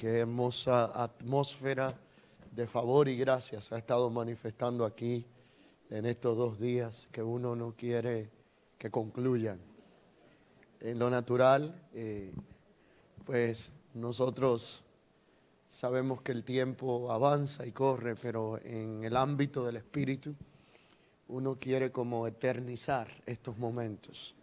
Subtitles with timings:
[0.00, 1.94] qué hermosa atmósfera
[2.52, 5.26] de favor y gracia se ha estado manifestando aquí
[5.90, 8.30] en estos dos días que uno no quiere
[8.78, 9.60] que concluyan.
[10.80, 12.32] En lo natural, eh,
[13.26, 14.82] pues nosotros
[15.66, 20.34] sabemos que el tiempo avanza y corre, pero en el ámbito del espíritu
[21.28, 24.34] uno quiere como eternizar estos momentos.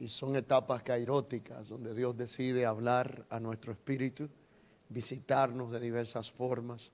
[0.00, 4.30] Y son etapas cairóticas donde Dios decide hablar a nuestro espíritu,
[4.88, 6.90] visitarnos de diversas formas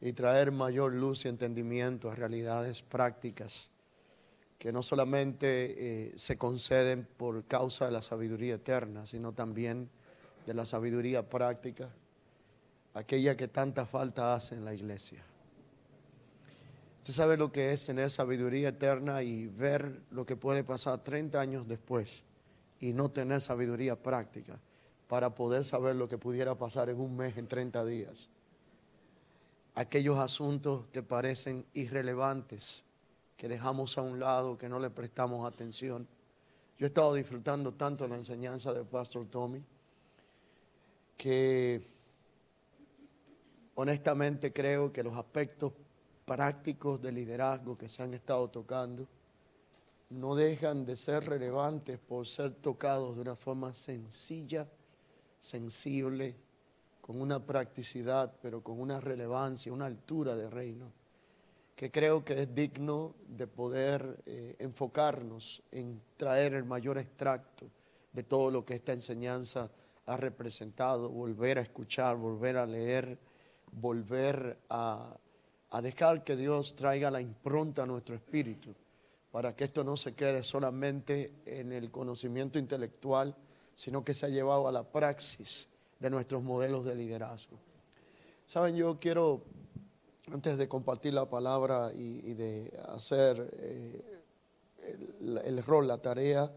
[0.00, 3.70] y traer mayor luz y entendimiento a realidades prácticas
[4.58, 9.90] que no solamente eh, se conceden por causa de la sabiduría eterna, sino también
[10.46, 11.90] de la sabiduría práctica,
[12.94, 15.22] aquella que tanta falta hace en la iglesia.
[17.02, 21.38] Usted sabe lo que es tener sabiduría eterna y ver lo que puede pasar 30
[21.38, 22.24] años después
[22.80, 24.58] y no tener sabiduría práctica
[25.08, 28.28] para poder saber lo que pudiera pasar en un mes, en 30 días
[29.76, 32.82] aquellos asuntos que parecen irrelevantes,
[33.36, 36.08] que dejamos a un lado, que no le prestamos atención.
[36.78, 39.62] Yo he estado disfrutando tanto la enseñanza del Pastor Tommy,
[41.16, 41.82] que
[43.74, 45.74] honestamente creo que los aspectos
[46.24, 49.06] prácticos de liderazgo que se han estado tocando
[50.08, 54.66] no dejan de ser relevantes por ser tocados de una forma sencilla,
[55.46, 56.34] sensible,
[57.00, 60.90] con una practicidad, pero con una relevancia, una altura de reino,
[61.76, 67.66] que creo que es digno de poder eh, enfocarnos en traer el mayor extracto
[68.12, 69.70] de todo lo que esta enseñanza
[70.06, 73.18] ha representado, volver a escuchar, volver a leer,
[73.70, 75.16] volver a,
[75.70, 78.74] a dejar que Dios traiga la impronta a nuestro espíritu,
[79.30, 83.36] para que esto no se quede solamente en el conocimiento intelectual,
[83.76, 85.68] sino que se ha llevado a la praxis
[86.00, 87.58] de nuestros modelos de liderazgo.
[88.46, 89.42] Saben, yo quiero,
[90.32, 94.22] antes de compartir la palabra y, de hacer eh,
[95.44, 96.50] el, rol, la tarea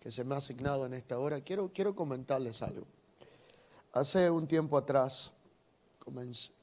[0.00, 2.86] que se me ha asignado en esta hora, quiero, quiero comentarles algo.
[3.92, 5.32] Hace un tiempo atrás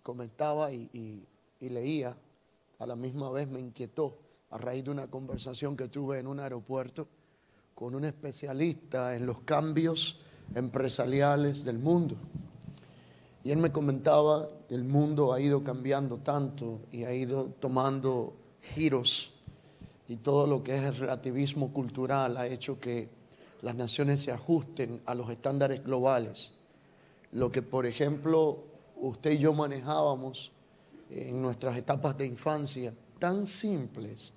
[0.04, 1.26] comentaba y,
[1.62, 2.18] y leía,
[2.80, 4.18] a la misma vez me inquietó
[4.50, 7.08] a raíz de una conversación que tuve en un aeropuerto
[7.82, 10.20] con un especialista en los cambios
[10.54, 12.16] empresariales del mundo.
[13.44, 19.34] Y él me comentaba, el mundo ha ido cambiando tanto y ha ido tomando giros
[20.08, 23.10] y todo lo que es el relativismo cultural ha hecho que
[23.64, 26.54] las naciones se ajusten a los estándares globales.
[27.32, 28.60] Lo que, por ejemplo,
[28.98, 30.52] usted y yo manejábamos
[31.10, 34.34] en nuestras etapas de infancia, tan simples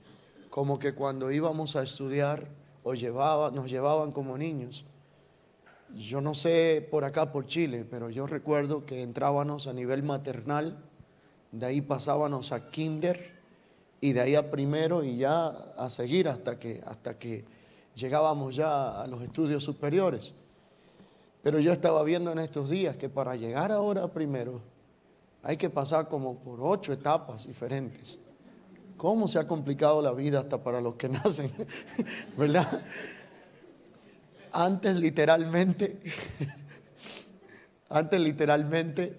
[0.48, 4.84] como que cuando íbamos a estudiar o llevaba, nos llevaban como niños
[5.96, 10.76] yo no sé por acá, por Chile, pero yo recuerdo que entrábamos a nivel maternal,
[11.52, 13.32] de ahí pasábamos a kinder
[14.00, 17.44] y de ahí a primero y ya a seguir hasta que, hasta que
[17.94, 20.34] llegábamos ya a los estudios superiores.
[21.42, 24.60] Pero yo estaba viendo en estos días que para llegar ahora a primero
[25.42, 28.18] hay que pasar como por ocho etapas diferentes.
[28.96, 31.50] ¿Cómo se ha complicado la vida hasta para los que nacen?
[32.36, 32.82] ¿Verdad?
[34.52, 36.00] Antes literalmente,
[37.88, 39.16] antes literalmente,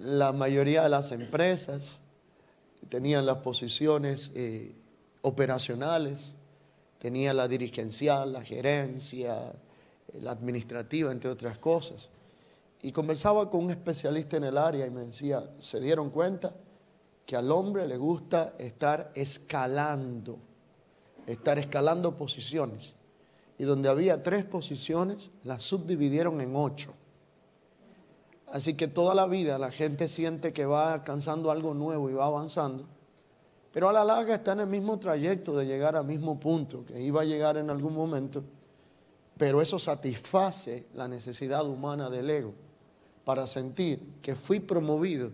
[0.00, 1.98] la mayoría de las empresas
[2.88, 4.74] tenían las posiciones eh,
[5.22, 6.32] operacionales,
[6.98, 9.52] tenía la dirigencial, la gerencia,
[10.14, 12.08] eh, la administrativa, entre otras cosas.
[12.80, 16.54] Y conversaba con un especialista en el área y me decía, se dieron cuenta
[17.28, 20.38] que al hombre le gusta estar escalando,
[21.26, 22.94] estar escalando posiciones.
[23.58, 26.94] Y donde había tres posiciones, las subdividieron en ocho.
[28.46, 32.24] Así que toda la vida la gente siente que va alcanzando algo nuevo y va
[32.24, 32.86] avanzando,
[33.74, 36.98] pero a la larga está en el mismo trayecto de llegar al mismo punto, que
[36.98, 38.42] iba a llegar en algún momento,
[39.36, 42.54] pero eso satisface la necesidad humana del ego
[43.22, 45.30] para sentir que fui promovido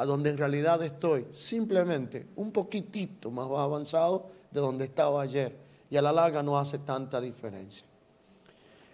[0.00, 5.54] a donde en realidad estoy simplemente un poquitito más avanzado de donde estaba ayer
[5.90, 7.84] y a la larga no hace tanta diferencia.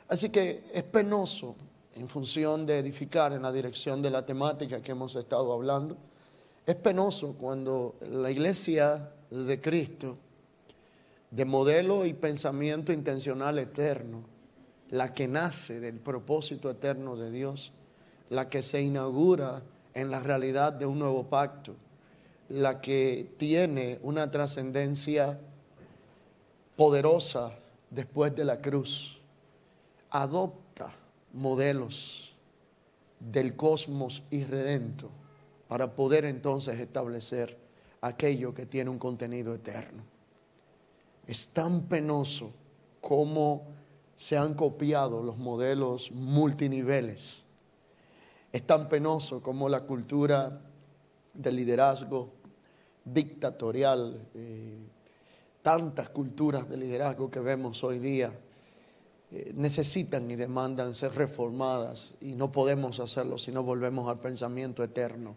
[0.08, 1.55] Así que es penoso
[1.94, 5.97] en función de edificar en la dirección de la temática que hemos estado hablando.
[6.67, 10.19] Es penoso cuando la iglesia de Cristo,
[11.31, 14.25] de modelo y pensamiento intencional eterno,
[14.91, 17.73] la que nace del propósito eterno de Dios,
[18.29, 19.62] la que se inaugura
[19.96, 21.75] en la realidad de un nuevo pacto,
[22.50, 25.40] la que tiene una trascendencia
[26.76, 27.52] poderosa
[27.90, 29.19] después de la cruz,
[30.10, 30.93] adopta
[31.32, 32.37] modelos
[33.19, 35.08] del cosmos irredento
[35.66, 37.56] para poder entonces establecer
[38.02, 40.02] aquello que tiene un contenido eterno.
[41.26, 42.52] Es tan penoso
[43.00, 43.64] como
[44.14, 47.45] se han copiado los modelos multiniveles.
[48.56, 50.62] Es tan penoso como la cultura
[51.35, 52.31] del liderazgo
[53.05, 54.79] dictatorial, eh,
[55.61, 58.32] tantas culturas de liderazgo que vemos hoy día,
[59.31, 64.82] eh, necesitan y demandan ser reformadas y no podemos hacerlo si no volvemos al pensamiento
[64.82, 65.37] eterno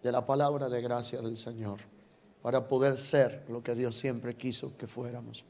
[0.00, 1.80] de la palabra de gracia del Señor
[2.42, 5.44] para poder ser lo que Dios siempre quiso que fuéramos.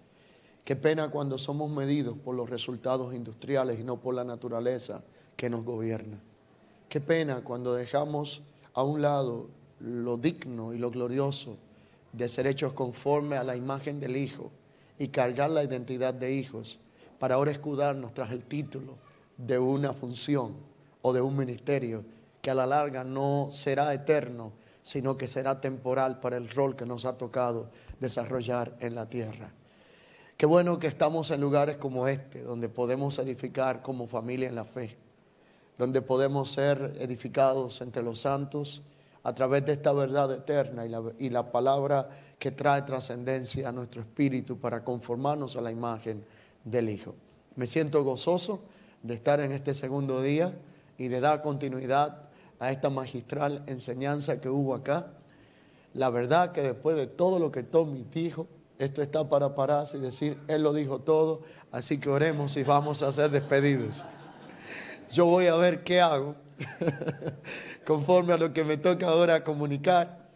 [0.64, 5.04] Qué pena cuando somos medidos por los resultados industriales y no por la naturaleza
[5.36, 6.18] que nos gobierna.
[6.92, 8.42] Qué pena cuando dejamos
[8.74, 9.48] a un lado
[9.80, 11.56] lo digno y lo glorioso
[12.12, 14.50] de ser hechos conforme a la imagen del Hijo
[14.98, 16.80] y cargar la identidad de hijos
[17.18, 18.98] para ahora escudarnos tras el título
[19.38, 20.52] de una función
[21.00, 22.04] o de un ministerio
[22.42, 24.52] que a la larga no será eterno,
[24.82, 29.50] sino que será temporal para el rol que nos ha tocado desarrollar en la tierra.
[30.36, 34.66] Qué bueno que estamos en lugares como este, donde podemos edificar como familia en la
[34.66, 34.94] fe,
[35.78, 38.82] donde podemos ser edificados entre los santos
[39.24, 42.08] a través de esta verdad eterna y la, y la palabra
[42.38, 46.24] que trae trascendencia a nuestro espíritu para conformarnos a la imagen
[46.64, 47.14] del Hijo.
[47.56, 48.60] Me siento gozoso
[49.02, 50.52] de estar en este segundo día
[50.98, 52.28] y de dar continuidad
[52.58, 55.06] a esta magistral enseñanza que hubo acá.
[55.94, 58.46] La verdad que después de todo lo que Tommy dijo,
[58.78, 63.02] esto está para pararse y decir, Él lo dijo todo, así que oremos y vamos
[63.02, 64.02] a ser despedidos.
[65.12, 66.36] Yo voy a ver qué hago,
[67.86, 70.30] conforme a lo que me toca ahora comunicar.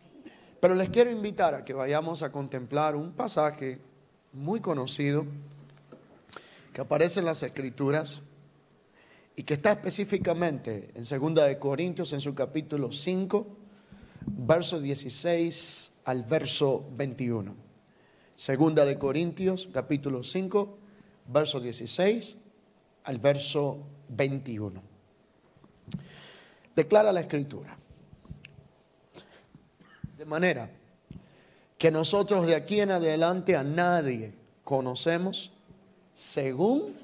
[0.60, 3.78] Pero les quiero invitar a que vayamos a contemplar un pasaje
[4.34, 5.24] muy conocido
[6.74, 8.20] que aparece en las Escrituras
[9.34, 13.46] y que está específicamente en 2 de Corintios en su capítulo 5,
[14.26, 17.54] verso 16 al verso 21.
[18.34, 20.78] Segunda de Corintios, capítulo 5,
[21.28, 22.36] verso 16
[23.04, 24.82] al verso 21.
[26.74, 27.76] Declara la escritura.
[30.16, 30.70] De manera
[31.78, 34.32] que nosotros de aquí en adelante a nadie
[34.64, 35.52] conocemos
[36.14, 36.94] según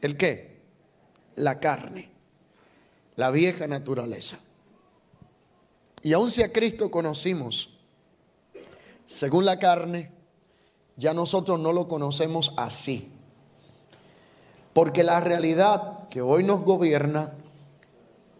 [0.00, 0.60] el qué?
[1.36, 2.10] La carne,
[3.16, 4.38] la vieja naturaleza.
[6.02, 7.78] Y aun si a Cristo conocimos
[9.06, 10.10] según la carne,
[10.96, 13.10] ya nosotros no lo conocemos así.
[14.72, 17.32] Porque la realidad que hoy nos gobierna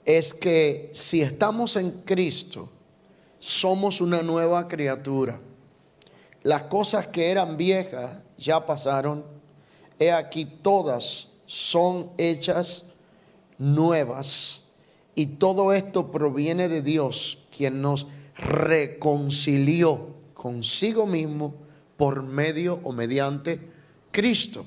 [0.05, 2.69] es que si estamos en Cristo,
[3.41, 5.41] somos una nueva criatura.
[6.45, 9.25] Las cosas que eran viejas ya pasaron.
[9.99, 12.85] He aquí todas son hechas
[13.59, 14.67] nuevas.
[15.17, 18.07] Y todo esto proviene de Dios, quien nos
[18.37, 21.57] reconcilió consigo mismo
[21.97, 23.59] por medio o mediante
[24.13, 24.65] Cristo.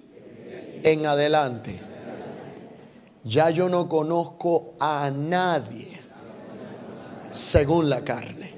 [0.83, 1.79] en adelante
[3.23, 5.99] ya yo no conozco a nadie
[7.29, 8.51] según la carne.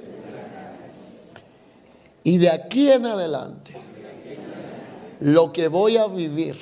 [2.24, 3.74] Y de aquí en adelante
[5.20, 6.58] lo que voy a vivir,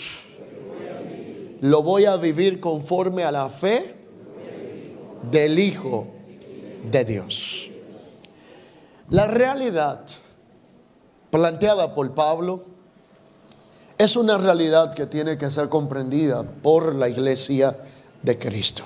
[1.61, 3.95] lo voy a vivir conforme a la fe
[5.29, 6.07] del Hijo
[6.89, 7.70] de Dios.
[9.11, 10.05] La realidad
[11.31, 12.63] planteada por Pablo
[13.97, 17.75] es una realidad que tiene que ser comprendida por la iglesia
[18.23, 18.83] de Cristo.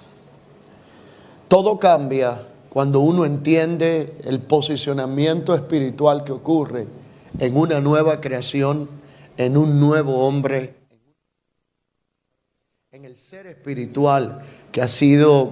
[1.48, 6.88] Todo cambia cuando uno entiende el posicionamiento espiritual que ocurre
[7.38, 8.90] en una nueva creación,
[9.38, 10.74] en un nuevo hombre,
[12.92, 14.42] en el ser espiritual
[14.72, 15.52] que ha sido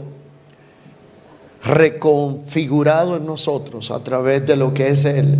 [1.64, 5.38] reconfigurado en nosotros a través de lo que es el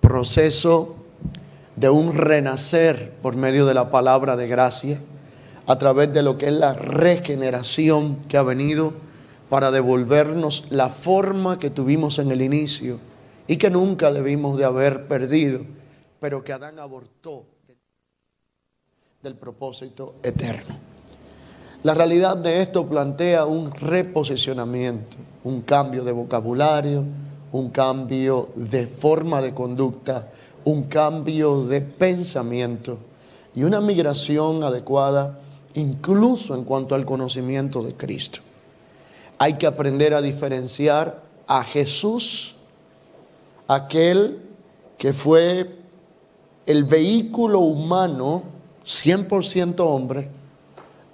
[0.00, 0.96] proceso
[1.74, 4.98] de un renacer por medio de la palabra de gracia,
[5.66, 8.94] a través de lo que es la regeneración que ha venido
[9.48, 12.98] para devolvernos la forma que tuvimos en el inicio
[13.48, 15.60] y que nunca debimos de haber perdido,
[16.20, 17.44] pero que Adán abortó
[19.22, 20.95] del propósito eterno.
[21.86, 27.04] La realidad de esto plantea un reposicionamiento, un cambio de vocabulario,
[27.52, 30.26] un cambio de forma de conducta,
[30.64, 32.98] un cambio de pensamiento
[33.54, 35.38] y una migración adecuada
[35.74, 38.40] incluso en cuanto al conocimiento de Cristo.
[39.38, 42.56] Hay que aprender a diferenciar a Jesús,
[43.68, 44.40] aquel
[44.98, 45.76] que fue
[46.66, 48.42] el vehículo humano,
[48.84, 50.30] 100% hombre,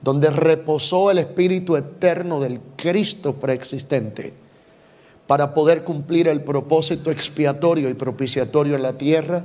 [0.03, 4.33] donde reposó el Espíritu eterno del Cristo preexistente
[5.27, 9.45] para poder cumplir el propósito expiatorio y propiciatorio en la tierra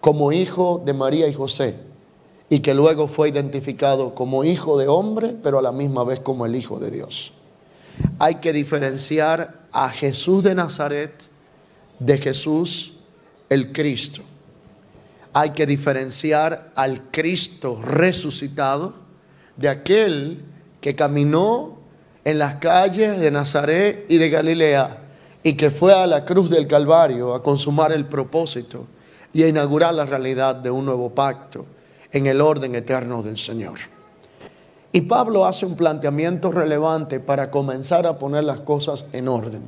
[0.00, 1.76] como hijo de María y José
[2.50, 6.46] y que luego fue identificado como hijo de hombre, pero a la misma vez como
[6.46, 7.32] el hijo de Dios
[8.18, 11.12] hay que diferenciar a Jesús de Nazaret
[11.98, 12.98] de Jesús
[13.48, 14.22] el Cristo.
[15.32, 18.94] Hay que diferenciar al Cristo resucitado
[19.58, 20.42] de aquel
[20.80, 21.76] que caminó
[22.24, 24.98] en las calles de Nazaret y de Galilea
[25.42, 28.86] y que fue a la cruz del Calvario a consumar el propósito
[29.32, 31.66] y a inaugurar la realidad de un nuevo pacto
[32.12, 33.78] en el orden eterno del Señor.
[34.92, 39.62] Y Pablo hace un planteamiento relevante para comenzar a poner las cosas en orden.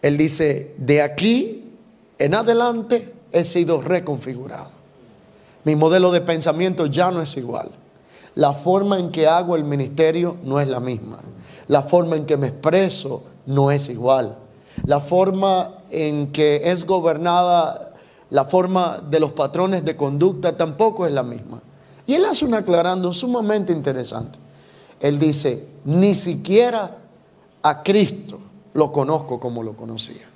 [0.00, 1.70] Él dice, de aquí
[2.18, 4.70] en adelante he sido reconfigurado.
[5.64, 7.70] Mi modelo de pensamiento ya no es igual.
[8.34, 11.18] La forma en que hago el ministerio no es la misma.
[11.68, 14.36] La forma en que me expreso no es igual.
[14.86, 17.92] La forma en que es gobernada,
[18.30, 21.60] la forma de los patrones de conducta tampoco es la misma.
[22.06, 24.38] Y él hace un aclarando sumamente interesante.
[24.98, 26.96] Él dice, ni siquiera
[27.62, 28.38] a Cristo
[28.72, 30.26] lo conozco como lo conocía.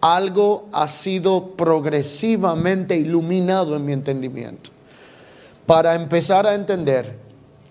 [0.00, 4.71] Algo ha sido progresivamente iluminado en mi entendimiento
[5.66, 7.16] para empezar a entender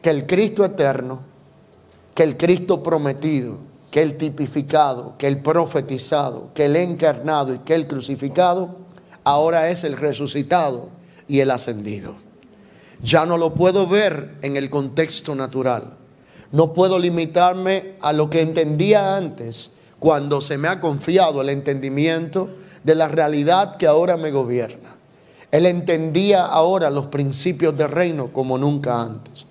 [0.01, 1.19] que el Cristo eterno,
[2.15, 3.57] que el Cristo prometido,
[3.91, 8.77] que el tipificado, que el profetizado, que el encarnado y que el crucificado,
[9.23, 10.89] ahora es el resucitado
[11.27, 12.15] y el ascendido.
[13.03, 15.95] Ya no lo puedo ver en el contexto natural.
[16.51, 22.49] No puedo limitarme a lo que entendía antes cuando se me ha confiado el entendimiento
[22.83, 24.90] de la realidad que ahora me gobierna.
[25.51, 29.45] Él entendía ahora los principios del reino como nunca antes.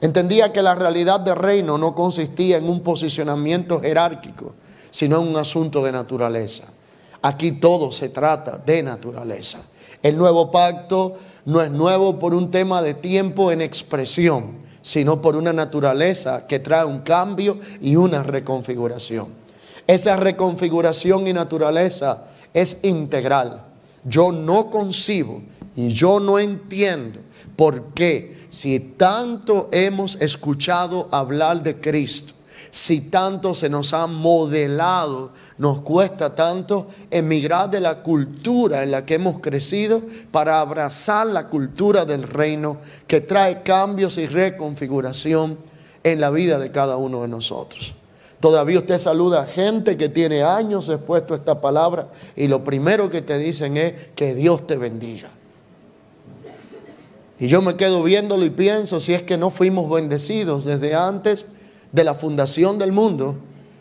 [0.00, 4.54] Entendía que la realidad del reino no consistía en un posicionamiento jerárquico,
[4.90, 6.64] sino en un asunto de naturaleza.
[7.22, 9.58] Aquí todo se trata de naturaleza.
[10.02, 11.14] El nuevo pacto
[11.46, 16.58] no es nuevo por un tema de tiempo en expresión, sino por una naturaleza que
[16.58, 19.28] trae un cambio y una reconfiguración.
[19.86, 23.65] Esa reconfiguración y naturaleza es integral.
[24.08, 25.42] Yo no concibo
[25.74, 27.18] y yo no entiendo
[27.56, 32.34] por qué si tanto hemos escuchado hablar de Cristo,
[32.70, 39.04] si tanto se nos ha modelado, nos cuesta tanto emigrar de la cultura en la
[39.04, 45.58] que hemos crecido para abrazar la cultura del reino que trae cambios y reconfiguración
[46.04, 47.94] en la vida de cada uno de nosotros.
[48.46, 53.20] Todavía usted saluda a gente que tiene años expuesto esta palabra y lo primero que
[53.20, 55.30] te dicen es que Dios te bendiga.
[57.40, 61.56] Y yo me quedo viéndolo y pienso si es que no fuimos bendecidos desde antes
[61.90, 63.34] de la fundación del mundo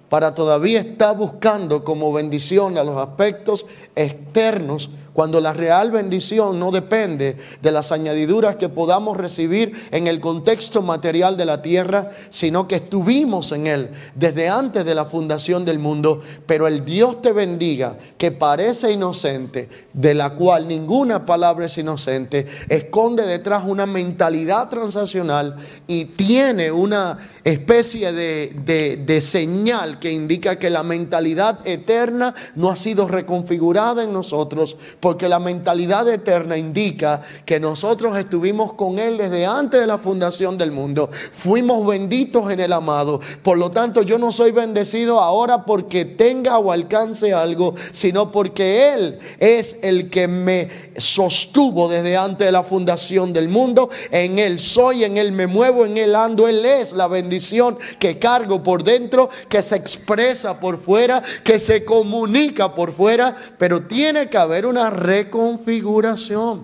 [0.10, 6.72] para todavía estar buscando como bendición a los aspectos externos cuando la real bendición no
[6.72, 12.68] depende de las añadiduras que podamos recibir en el contexto material de la tierra, sino
[12.68, 16.20] que estuvimos en Él desde antes de la fundación del mundo.
[16.46, 22.46] Pero el Dios te bendiga, que parece inocente, de la cual ninguna palabra es inocente,
[22.68, 25.56] esconde detrás una mentalidad transaccional
[25.88, 32.76] y tiene una especie de, de señal que indica que la mentalidad eterna no ha
[32.76, 34.76] sido reconfigurada en nosotros
[35.06, 40.58] porque la mentalidad eterna indica que nosotros estuvimos con Él desde antes de la fundación
[40.58, 41.12] del mundo.
[41.32, 43.22] Fuimos benditos en el amado.
[43.44, 48.96] Por lo tanto, yo no soy bendecido ahora porque tenga o alcance algo, sino porque
[48.96, 53.92] Él es el que me sostuvo desde antes de la fundación del mundo.
[54.10, 56.48] En Él soy, en Él me muevo, en Él ando.
[56.48, 61.86] Él es la bendición que cargo por dentro, que se expresa por fuera, que se
[61.86, 66.64] comunica por fuera, pero tiene que haber una reconfiguración.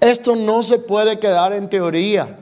[0.00, 2.38] Esto no se puede quedar en teoría.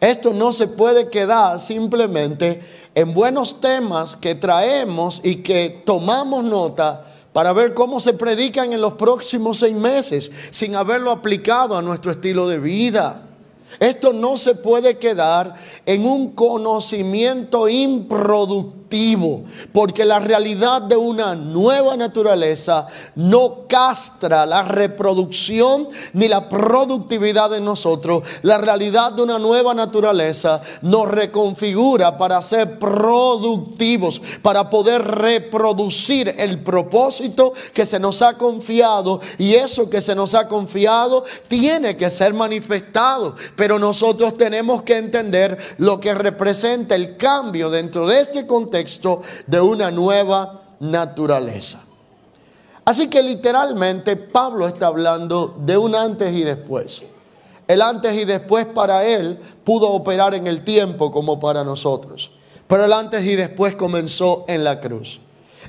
[0.00, 2.62] Esto no se puede quedar simplemente
[2.94, 8.80] en buenos temas que traemos y que tomamos nota para ver cómo se predican en
[8.80, 13.22] los próximos seis meses sin haberlo aplicado a nuestro estilo de vida.
[13.80, 18.77] Esto no se puede quedar en un conocimiento improductivo
[19.72, 27.60] porque la realidad de una nueva naturaleza no castra la reproducción ni la productividad de
[27.60, 28.22] nosotros.
[28.42, 36.60] La realidad de una nueva naturaleza nos reconfigura para ser productivos, para poder reproducir el
[36.60, 42.10] propósito que se nos ha confiado y eso que se nos ha confiado tiene que
[42.10, 48.46] ser manifestado, pero nosotros tenemos que entender lo que representa el cambio dentro de este
[48.46, 48.77] contexto
[49.46, 51.84] de una nueva naturaleza.
[52.84, 57.02] Así que literalmente Pablo está hablando de un antes y después.
[57.66, 62.30] El antes y después para él pudo operar en el tiempo como para nosotros.
[62.66, 65.20] Pero el antes y después comenzó en la cruz.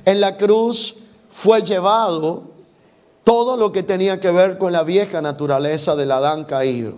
[0.06, 0.96] En la cruz
[1.28, 2.44] fue llevado
[3.22, 6.94] todo lo que tenía que ver con la vieja naturaleza del Adán caído.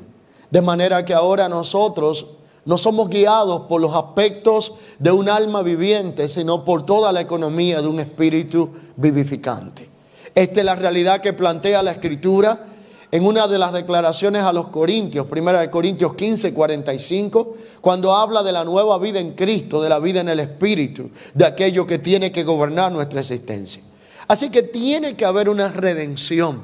[0.51, 2.27] De manera que ahora nosotros
[2.65, 7.83] no somos guiados por los aspectos de un alma viviente, sino por toda la economía
[7.83, 9.89] de un espíritu vivificante.
[10.35, 12.67] Esta es la realidad que plantea la Escritura
[13.11, 18.43] en una de las declaraciones a los Corintios, primera de Corintios 15, 45, cuando habla
[18.43, 21.99] de la nueva vida en Cristo, de la vida en el Espíritu, de aquello que
[21.99, 23.83] tiene que gobernar nuestra existencia.
[24.29, 26.63] Así que tiene que haber una redención.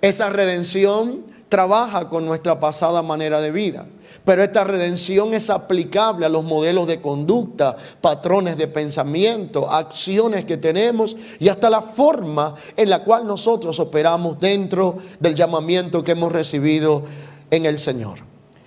[0.00, 3.84] Esa redención trabaja con nuestra pasada manera de vida.
[4.24, 10.56] Pero esta redención es aplicable a los modelos de conducta, patrones de pensamiento, acciones que
[10.56, 16.32] tenemos y hasta la forma en la cual nosotros operamos dentro del llamamiento que hemos
[16.32, 17.02] recibido
[17.50, 18.18] en el Señor.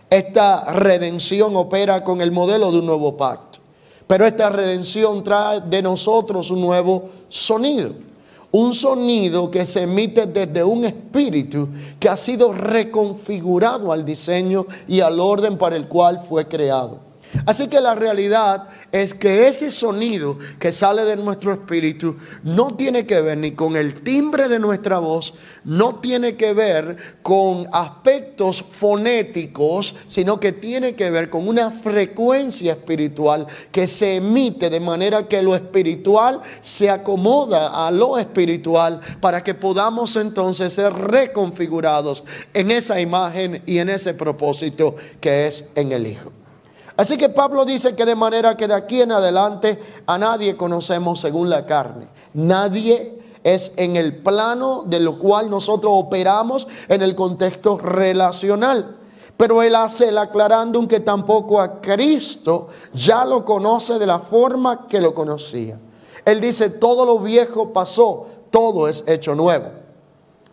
[0.09, 3.59] Esta redención opera con el modelo de un nuevo pacto,
[4.05, 7.91] pero esta redención trae de nosotros un nuevo sonido
[8.53, 14.99] un sonido que se emite desde un espíritu que ha sido reconfigurado al diseño y
[14.99, 17.12] al orden para el cual fue creado.
[17.45, 23.05] Así que la realidad es que ese sonido que sale de nuestro espíritu no tiene
[23.05, 28.61] que ver ni con el timbre de nuestra voz, no tiene que ver con aspectos
[28.61, 35.27] fonéticos, sino que tiene que ver con una frecuencia espiritual que se emite de manera
[35.27, 42.69] que lo espiritual se acomoda a lo espiritual para que podamos entonces ser reconfigurados en
[42.71, 46.42] esa imagen y en ese propósito que es en el Hijo.
[46.95, 51.19] Así que Pablo dice que de manera que de aquí en adelante a nadie conocemos
[51.19, 52.07] según la carne.
[52.33, 58.97] Nadie es en el plano de lo cual nosotros operamos en el contexto relacional.
[59.35, 64.87] Pero él hace el aclarando que tampoco a Cristo ya lo conoce de la forma
[64.87, 65.79] que lo conocía.
[66.23, 69.65] Él dice, todo lo viejo pasó, todo es hecho nuevo.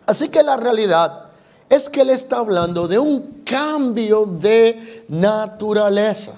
[0.07, 1.30] Así que la realidad
[1.71, 6.33] es que él está hablando de un cambio de naturaleza.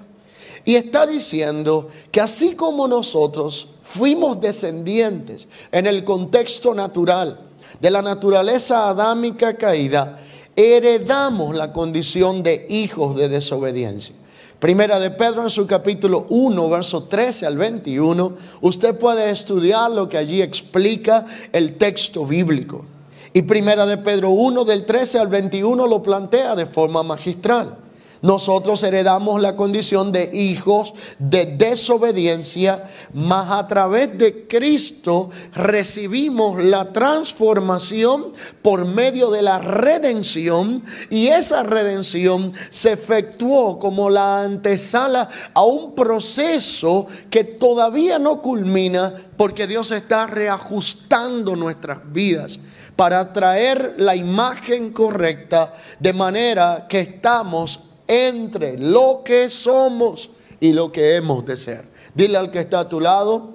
[0.64, 7.40] Y está diciendo que así como nosotros fuimos descendientes en el contexto natural
[7.82, 10.20] de la naturaleza adámica caída,
[10.56, 14.14] heredamos la condición de hijos de desobediencia.
[14.60, 20.08] Primera de Pedro en su capítulo 1, verso 13 al 21, usted puede estudiar lo
[20.08, 22.86] que allí explica el texto bíblico.
[23.34, 27.78] Y Primera de Pedro 1 del 13 al 21 lo plantea de forma magistral.
[28.24, 36.94] nosotros heredamos la condición de hijos de desobediencia, mas a través de Cristo recibimos la
[36.94, 38.28] transformación
[38.62, 45.94] por medio de la redención y esa redención se efectuó como la antesala a un
[45.94, 52.58] proceso que todavía no culmina porque Dios está reajustando nuestras vidas
[52.96, 60.92] para traer la imagen correcta de manera que estamos entre lo que somos y lo
[60.92, 61.86] que hemos de ser.
[62.14, 63.50] Dile al que está a tu lado,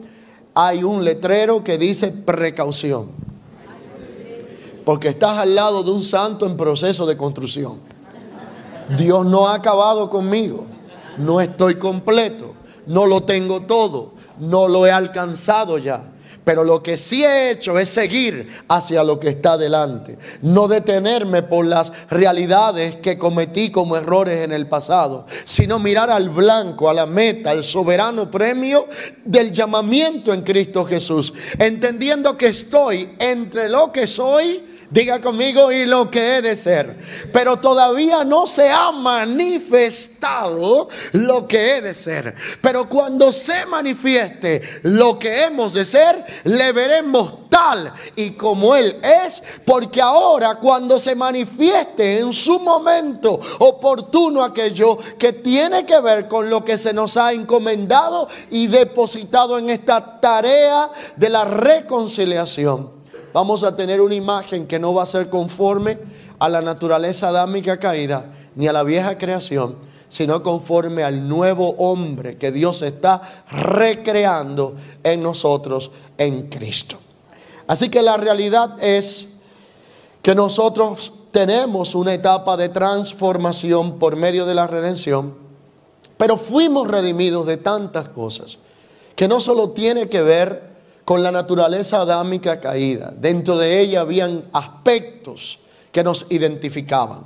[0.54, 3.10] hay un letrero que dice precaución.
[4.84, 7.78] Porque estás al lado de un santo en proceso de construcción.
[8.96, 10.66] Dios no ha acabado conmigo.
[11.18, 12.54] No estoy completo.
[12.86, 14.12] No lo tengo todo.
[14.38, 16.10] No lo he alcanzado ya.
[16.48, 20.16] Pero lo que sí he hecho es seguir hacia lo que está delante.
[20.40, 26.30] No detenerme por las realidades que cometí como errores en el pasado, sino mirar al
[26.30, 28.88] blanco, a la meta, al soberano premio
[29.26, 31.34] del llamamiento en Cristo Jesús.
[31.58, 36.96] Entendiendo que estoy entre lo que soy Diga conmigo y lo que he de ser.
[37.30, 42.34] Pero todavía no se ha manifestado lo que he de ser.
[42.62, 48.98] Pero cuando se manifieste lo que hemos de ser, le veremos tal y como Él
[49.02, 49.42] es.
[49.66, 56.48] Porque ahora cuando se manifieste en su momento oportuno aquello que tiene que ver con
[56.48, 62.97] lo que se nos ha encomendado y depositado en esta tarea de la reconciliación
[63.32, 65.98] vamos a tener una imagen que no va a ser conforme
[66.38, 69.76] a la naturaleza adámica caída, ni a la vieja creación,
[70.08, 76.96] sino conforme al nuevo hombre que Dios está recreando en nosotros en Cristo.
[77.66, 79.34] Así que la realidad es
[80.22, 85.34] que nosotros tenemos una etapa de transformación por medio de la redención,
[86.16, 88.58] pero fuimos redimidos de tantas cosas
[89.14, 90.77] que no solo tiene que ver
[91.08, 93.14] con la naturaleza adámica caída.
[93.18, 95.58] Dentro de ella habían aspectos
[95.90, 97.20] que nos identificaban.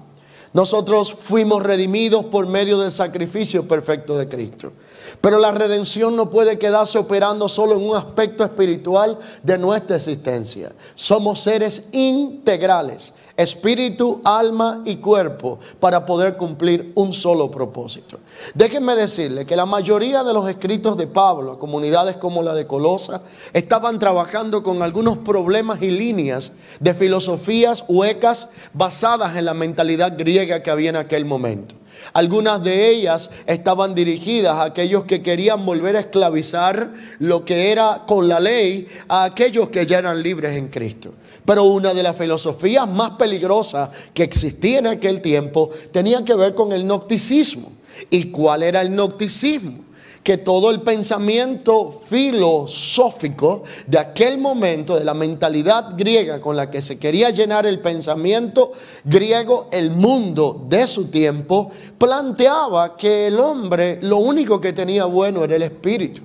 [0.53, 4.73] Nosotros fuimos redimidos por medio del sacrificio perfecto de Cristo.
[5.21, 10.73] Pero la redención no puede quedarse operando solo en un aspecto espiritual de nuestra existencia.
[10.95, 18.19] Somos seres integrales espíritu, alma y cuerpo para poder cumplir un solo propósito.
[18.55, 23.23] Déjenme decirle que la mayoría de los escritos de Pablo, comunidades como la de Colosa,
[23.53, 30.63] estaban trabajando con algunos problemas y líneas de filosofías huecas basadas en la mentalidad griega
[30.63, 31.75] que había en aquel momento.
[32.13, 38.03] Algunas de ellas estaban dirigidas a aquellos que querían volver a esclavizar lo que era
[38.07, 41.13] con la ley a aquellos que ya eran libres en Cristo.
[41.45, 46.55] Pero una de las filosofías más peligrosas que existía en aquel tiempo tenía que ver
[46.55, 47.73] con el nocticismo.
[48.11, 49.92] ¿Y cuál era el nocticismo?
[50.23, 56.81] Que todo el pensamiento filosófico de aquel momento, de la mentalidad griega con la que
[56.81, 58.73] se quería llenar el pensamiento
[59.05, 65.43] griego, el mundo de su tiempo, planteaba que el hombre lo único que tenía bueno
[65.43, 66.23] era el espíritu,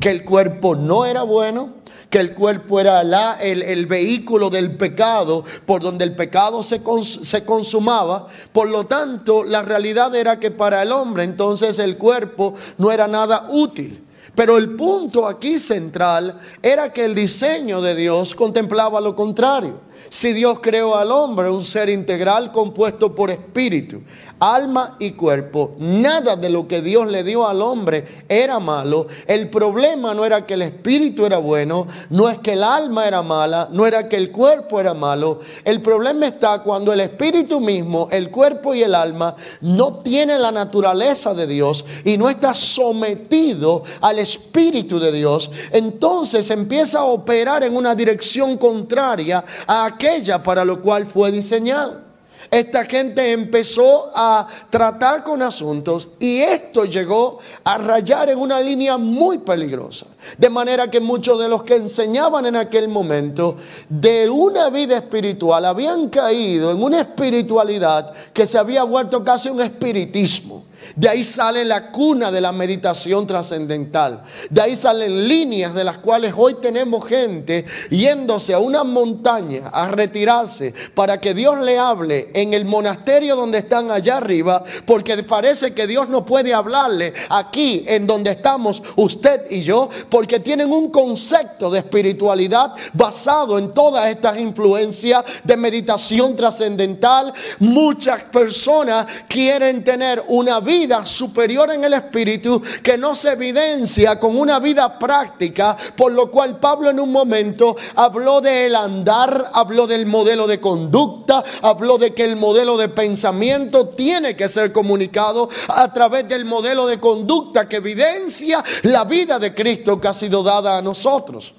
[0.00, 1.83] que el cuerpo no era bueno,
[2.14, 7.44] que el cuerpo era la, el, vehículo del pecado, por donde el pecado se, se
[7.44, 8.28] consumaba.
[8.52, 13.08] Por lo tanto, la realidad era que para el hombre entonces el cuerpo no era
[13.08, 14.00] nada útil.
[14.36, 19.80] Pero el punto aquí central era que el diseño de Dios contemplaba lo contrario.
[20.08, 24.02] Si Dios creó al hombre un ser integral compuesto por espíritu,
[24.38, 29.06] alma y cuerpo, nada de lo que Dios le dio al hombre era malo.
[29.26, 33.22] El problema no era que el espíritu era bueno, no es que el alma era
[33.22, 35.40] mala, no era que el cuerpo era malo.
[35.64, 40.52] El problema está cuando el espíritu mismo, el cuerpo y el alma no tienen la
[40.52, 45.50] naturaleza de Dios y no está sometido al espíritu de Dios.
[45.72, 52.04] Entonces empieza a operar en una dirección contraria a aquella para lo cual fue diseñado.
[52.50, 58.96] Esta gente empezó a tratar con asuntos y esto llegó a rayar en una línea
[58.96, 60.06] muy peligrosa.
[60.38, 63.56] De manera que muchos de los que enseñaban en aquel momento
[63.88, 69.60] de una vida espiritual habían caído en una espiritualidad que se había vuelto casi un
[69.60, 70.64] espiritismo
[70.96, 74.22] De ahí sale la cuna de la meditación trascendental.
[74.50, 79.88] De ahí salen líneas de las cuales hoy tenemos gente yéndose a una montaña a
[79.88, 85.74] retirarse para que Dios le hable en el monasterio donde están allá arriba, porque parece
[85.74, 90.90] que Dios no puede hablarle aquí en donde estamos usted y yo, porque tienen un
[90.90, 97.32] concepto de espiritualidad basado en todas estas influencias de meditación trascendental.
[97.58, 100.73] Muchas personas quieren tener una vida
[101.04, 106.58] superior en el espíritu que no se evidencia con una vida práctica, por lo cual
[106.58, 112.24] Pablo en un momento habló del andar, habló del modelo de conducta, habló de que
[112.24, 117.76] el modelo de pensamiento tiene que ser comunicado a través del modelo de conducta que
[117.76, 121.54] evidencia la vida de Cristo que ha sido dada a nosotros.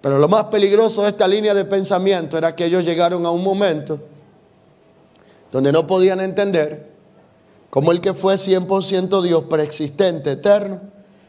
[0.00, 3.42] Pero lo más peligroso de esta línea de pensamiento era que ellos llegaron a un
[3.42, 3.98] momento
[5.50, 6.95] donde no podían entender
[7.76, 10.80] como el que fue 100% Dios preexistente, eterno,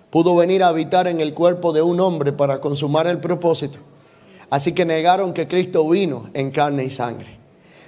[0.09, 3.79] pudo venir a habitar en el cuerpo de un hombre para consumar el propósito.
[4.49, 7.27] Así que negaron que Cristo vino en carne y sangre.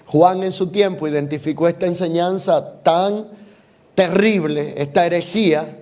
[0.08, 3.28] Juan en su tiempo identificó esta enseñanza tan
[3.95, 5.80] terrible, esta herejía,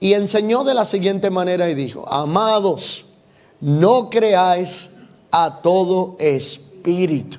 [0.00, 3.04] y enseñó de la siguiente manera y dijo, amados,
[3.60, 4.88] no creáis
[5.30, 7.36] a todo espíritu,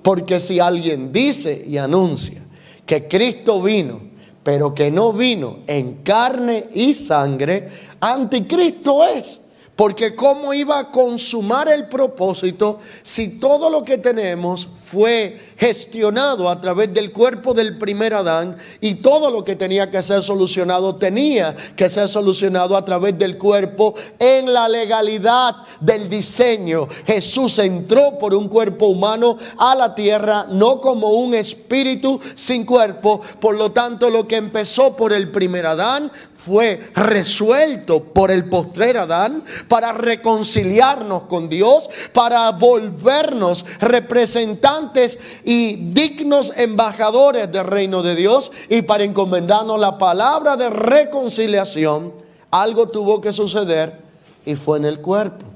[0.00, 2.43] porque si alguien dice y anuncia
[2.86, 4.00] que Cristo vino,
[4.42, 7.68] pero que no vino en carne y sangre,
[8.00, 9.43] anticristo es.
[9.76, 16.60] Porque cómo iba a consumar el propósito si todo lo que tenemos fue gestionado a
[16.60, 21.56] través del cuerpo del primer Adán y todo lo que tenía que ser solucionado tenía
[21.76, 26.86] que ser solucionado a través del cuerpo en la legalidad del diseño.
[27.06, 33.20] Jesús entró por un cuerpo humano a la tierra, no como un espíritu sin cuerpo.
[33.40, 36.12] Por lo tanto, lo que empezó por el primer Adán
[36.44, 46.52] fue resuelto por el postrer Adán para reconciliarnos con Dios, para volvernos representantes y dignos
[46.56, 52.12] embajadores del reino de Dios y para encomendarnos la palabra de reconciliación.
[52.50, 53.98] Algo tuvo que suceder
[54.44, 55.46] y fue en el cuerpo.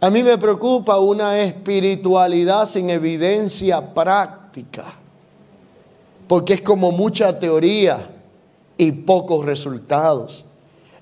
[0.00, 4.84] A mí me preocupa una espiritualidad sin evidencia práctica,
[6.28, 8.11] porque es como mucha teoría
[8.76, 10.44] y pocos resultados.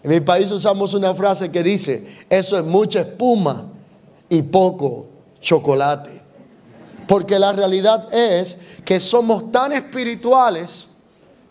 [0.02, 3.66] En mi país usamos una frase que dice, eso es mucha espuma
[4.28, 5.06] y poco
[5.40, 6.20] chocolate.
[7.06, 10.87] Porque la realidad es que somos tan espirituales,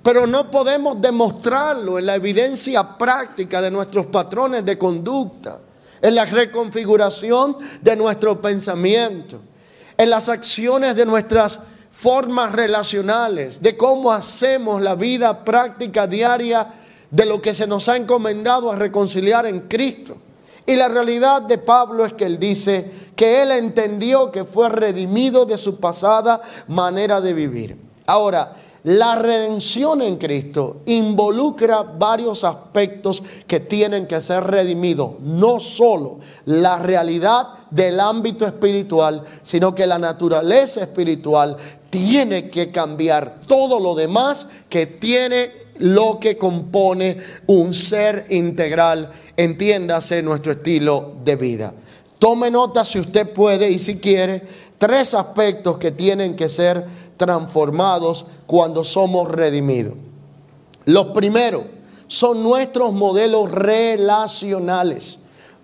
[0.01, 5.59] pero no podemos demostrarlo en la evidencia práctica de nuestros patrones de conducta,
[6.01, 9.39] en la reconfiguración de nuestro pensamiento,
[9.97, 11.59] en las acciones de nuestras
[12.01, 16.65] formas relacionales, de cómo hacemos la vida práctica diaria
[17.11, 20.15] de lo que se nos ha encomendado a reconciliar en Cristo.
[20.65, 25.45] Y la realidad de Pablo es que él dice que él entendió que fue redimido
[25.45, 27.75] de su pasada manera de vivir.
[28.05, 35.19] Ahora, la redención en Cristo involucra varios aspectos que tienen que ser redimidos.
[35.19, 41.57] No solo la realidad del ámbito espiritual, sino que la naturaleza espiritual
[41.89, 50.21] tiene que cambiar todo lo demás que tiene lo que compone un ser integral, entiéndase
[50.21, 51.73] nuestro estilo de vida.
[52.19, 54.43] Tome nota si usted puede y si quiere,
[54.77, 59.93] tres aspectos que tienen que ser transformados cuando somos redimidos.
[60.85, 61.63] Los primeros
[62.07, 65.19] son nuestros modelos relacionales.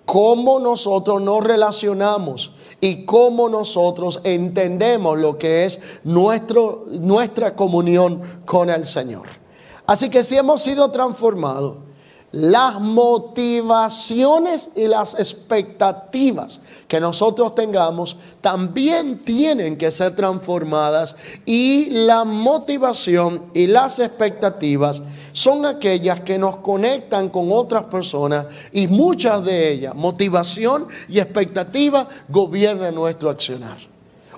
[0.06, 2.52] Cómo nosotros nos relacionamos
[2.86, 9.24] y cómo nosotros entendemos lo que es nuestro, nuestra comunión con el Señor.
[9.88, 11.78] Así que si hemos sido transformados,
[12.32, 22.24] las motivaciones y las expectativas que nosotros tengamos también tienen que ser transformadas y la
[22.24, 25.02] motivación y las expectativas
[25.36, 32.08] son aquellas que nos conectan con otras personas y muchas de ellas, motivación y expectativa,
[32.30, 33.76] gobiernan nuestro accionar.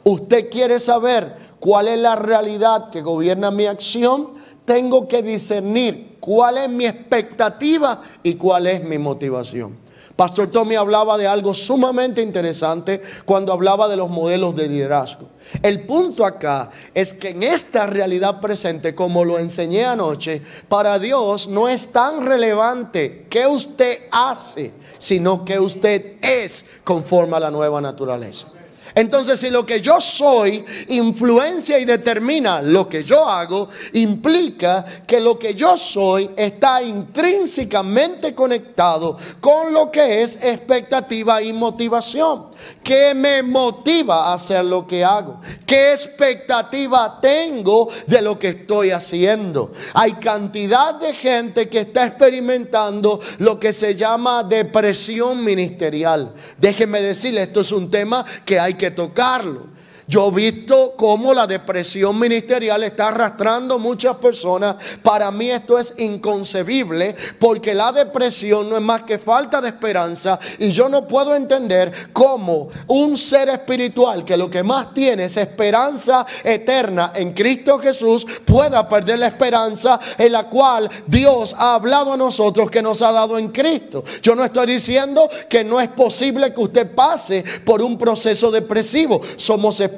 [0.03, 4.29] Usted quiere saber cuál es la realidad que gobierna mi acción,
[4.65, 9.77] tengo que discernir cuál es mi expectativa y cuál es mi motivación.
[10.17, 15.30] Pastor Tommy hablaba de algo sumamente interesante cuando hablaba de los modelos de liderazgo.
[15.62, 21.47] El punto acá es que en esta realidad presente, como lo enseñé anoche, para Dios
[21.47, 27.80] no es tan relevante qué usted hace, sino que usted es conforme a la nueva
[27.80, 28.47] naturaleza.
[28.97, 35.19] Entonces, si lo que yo soy influencia y determina lo que yo hago, implica que
[35.19, 42.47] lo que yo soy está intrínsecamente conectado con lo que es expectativa y motivación.
[42.83, 45.39] ¿Qué me motiva a hacer lo que hago?
[45.65, 49.71] ¿Qué expectativa tengo de lo que estoy haciendo?
[49.93, 56.33] Hay cantidad de gente que está experimentando lo que se llama depresión ministerial.
[56.57, 59.76] Déjenme decirle, esto es un tema que hay que tocarlo.
[60.09, 64.77] Yo he visto cómo la depresión ministerial está arrastrando muchas personas.
[65.03, 70.39] Para mí esto es inconcebible porque la depresión no es más que falta de esperanza
[70.59, 75.35] y yo no puedo entender cómo un ser espiritual que lo que más tiene es
[75.35, 82.13] esperanza eterna en Cristo Jesús pueda perder la esperanza en la cual Dios ha hablado
[82.13, 84.05] a nosotros que nos ha dado en Cristo.
[84.21, 89.21] Yo no estoy diciendo que no es posible que usted pase por un proceso depresivo.
[89.35, 89.96] Somos espirituales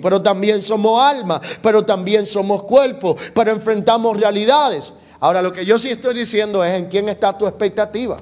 [0.00, 4.92] pero también somos alma, pero también somos cuerpo, pero enfrentamos realidades.
[5.20, 8.18] Ahora lo que yo sí estoy diciendo es en quién está tu expectativa.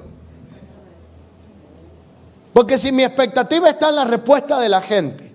[2.53, 5.31] Porque si mi expectativa está en la respuesta de la gente,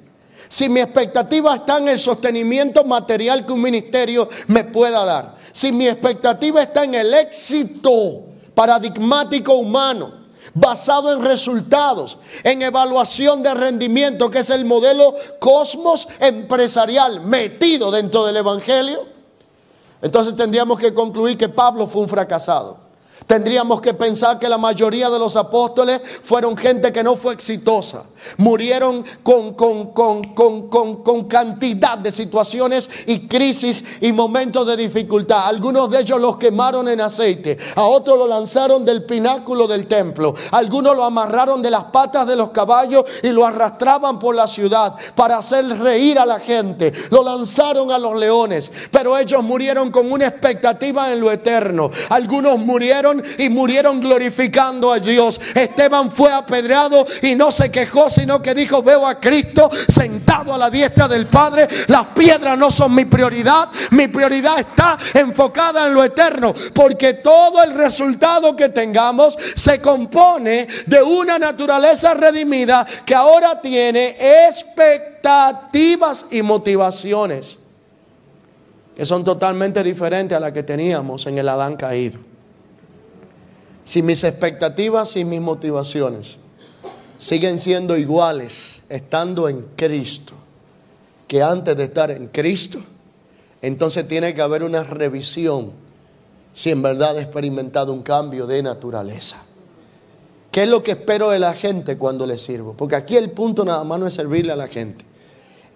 [0.48, 5.72] si mi expectativa está en el sostenimiento material que un ministerio me pueda dar, si
[5.72, 10.23] mi expectativa está en el éxito paradigmático humano,
[10.54, 18.24] basado en resultados, en evaluación de rendimiento, que es el modelo cosmos empresarial metido dentro
[18.24, 19.04] del Evangelio,
[20.00, 22.84] entonces tendríamos que concluir que Pablo fue un fracasado.
[23.26, 28.04] Tendríamos que pensar que la mayoría de los apóstoles fueron gente que no fue exitosa.
[28.38, 35.46] Murieron con, con, con, cantidad de situaciones y crisis y momentos de dificultad.
[35.46, 37.58] Algunos de ellos los quemaron en aceite.
[37.76, 40.34] A otros lo lanzaron del pináculo del templo.
[40.52, 44.94] Algunos lo amarraron de las patas de los caballos y lo arrastraban por la ciudad
[45.14, 46.92] para hacer reír a la gente.
[47.10, 48.70] Lo lanzaron a los leones.
[48.90, 51.90] Pero ellos murieron con una expectativa en lo eterno.
[52.10, 55.40] Algunos murieron y murieron glorificando a Dios.
[55.54, 60.58] Esteban fue apedreado y no se quejó, sino que dijo, veo a Cristo sentado a
[60.58, 61.68] la diestra del Padre.
[61.88, 67.62] Las piedras no son mi prioridad, mi prioridad está enfocada en lo eterno, porque todo
[67.62, 74.16] el resultado que tengamos se compone de una naturaleza redimida que ahora tiene
[74.48, 77.58] expectativas y motivaciones
[78.96, 82.20] que son totalmente diferentes a las que teníamos en el Adán caído
[83.82, 86.36] si mis expectativas y mis motivaciones
[87.18, 90.34] siguen siendo iguales estando en Cristo
[91.26, 92.80] que antes de estar en Cristo,
[93.62, 95.72] entonces tiene que haber una revisión
[96.52, 99.42] si en verdad he experimentado un cambio de naturaleza.
[100.52, 102.74] ¿Qué es lo que espero de la gente cuando le sirvo?
[102.74, 105.04] Porque aquí el punto nada más no es servirle a la gente,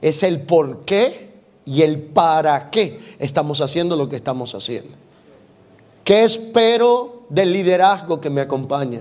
[0.01, 1.33] es el por qué
[1.65, 4.95] y el para qué estamos haciendo lo que estamos haciendo.
[6.05, 9.01] ¿Qué espero del liderazgo que me acompaña?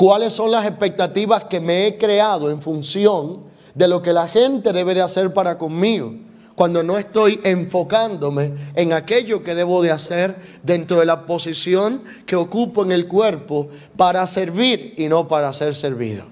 [0.00, 3.40] ¿Cuáles son las expectativas que me he creado en función
[3.74, 6.14] de lo que la gente debe de hacer para conmigo?
[6.54, 12.34] Cuando no estoy enfocándome en aquello que debo de hacer dentro de la posición que
[12.34, 16.24] ocupo en el cuerpo para servir y no para ser servido.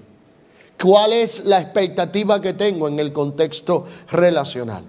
[0.81, 4.81] ¿Cuál es la expectativa que tengo en el contexto relacional?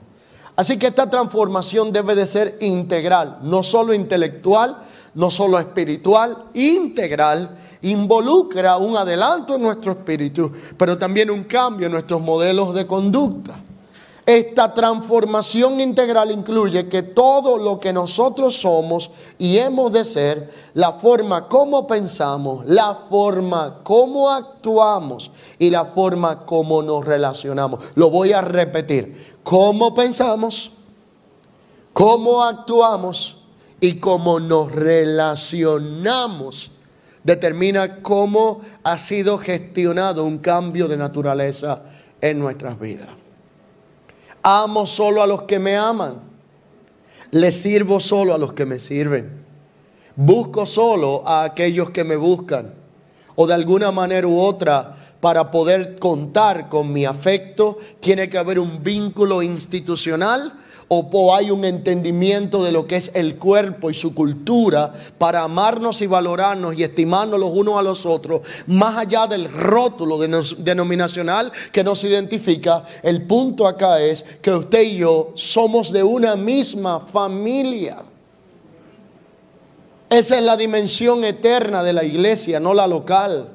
[0.56, 4.78] Así que esta transformación debe de ser integral, no solo intelectual,
[5.12, 11.92] no solo espiritual, integral, involucra un adelanto en nuestro espíritu, pero también un cambio en
[11.92, 13.60] nuestros modelos de conducta.
[14.26, 20.92] Esta transformación integral incluye que todo lo que nosotros somos y hemos de ser, la
[20.92, 27.80] forma como pensamos, la forma como actuamos y la forma como nos relacionamos.
[27.96, 29.40] Lo voy a repetir.
[29.42, 30.72] Cómo pensamos,
[31.92, 33.38] cómo actuamos
[33.80, 36.72] y cómo nos relacionamos
[37.24, 41.83] determina cómo ha sido gestionado un cambio de naturaleza
[42.20, 43.09] en nuestras vidas.
[44.42, 46.20] Amo solo a los que me aman.
[47.30, 49.40] Le sirvo solo a los que me sirven.
[50.16, 52.74] Busco solo a aquellos que me buscan.
[53.37, 58.59] O de alguna manera u otra, para poder contar con mi afecto, tiene que haber
[58.59, 60.52] un vínculo institucional
[60.92, 66.00] o hay un entendimiento de lo que es el cuerpo y su cultura para amarnos
[66.00, 71.85] y valorarnos y estimarnos los unos a los otros, más allá del rótulo denominacional que
[71.85, 77.98] nos identifica, el punto acá es que usted y yo somos de una misma familia.
[80.09, 83.48] Esa es la dimensión eterna de la iglesia, no la local.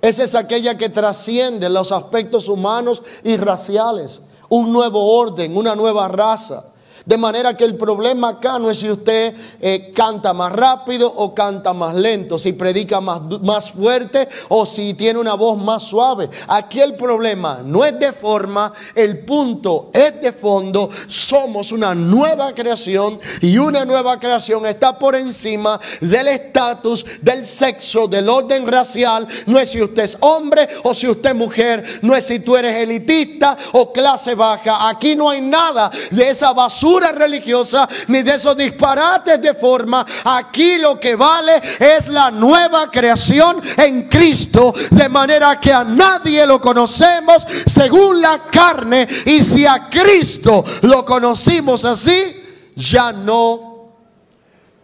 [0.00, 4.22] Esa es aquella que trasciende los aspectos humanos y raciales.
[4.54, 6.73] Un nuevo orden, una nueva raza.
[7.06, 11.34] De manera que el problema acá no es si usted eh, canta más rápido o
[11.34, 16.30] canta más lento, si predica más, más fuerte o si tiene una voz más suave.
[16.48, 20.88] Aquí el problema no es de forma, el punto es de fondo.
[21.06, 28.08] Somos una nueva creación y una nueva creación está por encima del estatus, del sexo,
[28.08, 29.28] del orden racial.
[29.44, 32.56] No es si usted es hombre o si usted es mujer, no es si tú
[32.56, 34.88] eres elitista o clase baja.
[34.88, 40.06] Aquí no hay nada de esa basura religiosa ni de esos disparates de forma.
[40.24, 46.46] Aquí lo que vale es la nueva creación en Cristo, de manera que a nadie
[46.46, 49.06] lo conocemos según la carne.
[49.26, 52.42] Y si a Cristo lo conocimos así,
[52.74, 53.92] ya no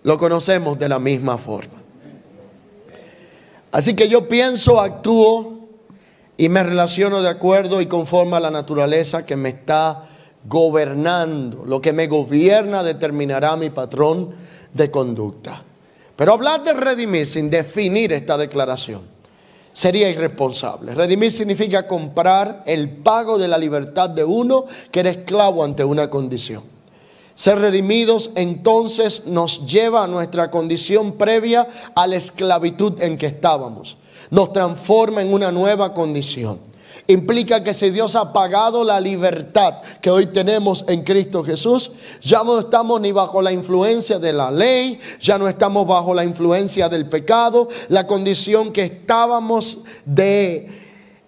[0.02, 1.74] lo conocemos de la misma forma.
[3.72, 5.68] Así que yo pienso, actúo
[6.36, 10.09] y me relaciono de acuerdo y conforme a la naturaleza que me está
[10.44, 11.64] gobernando.
[11.66, 14.34] Lo que me gobierna determinará mi patrón
[14.72, 15.62] de conducta.
[16.16, 19.02] Pero hablar de redimir sin definir esta declaración
[19.72, 20.94] sería irresponsable.
[20.94, 26.10] Redimir significa comprar el pago de la libertad de uno que era esclavo ante una
[26.10, 26.62] condición.
[27.34, 33.96] Ser redimidos entonces nos lleva a nuestra condición previa a la esclavitud en que estábamos.
[34.30, 36.69] Nos transforma en una nueva condición
[37.12, 41.92] implica que si Dios ha pagado la libertad que hoy tenemos en Cristo Jesús,
[42.22, 46.24] ya no estamos ni bajo la influencia de la ley, ya no estamos bajo la
[46.24, 50.80] influencia del pecado, la condición que estábamos de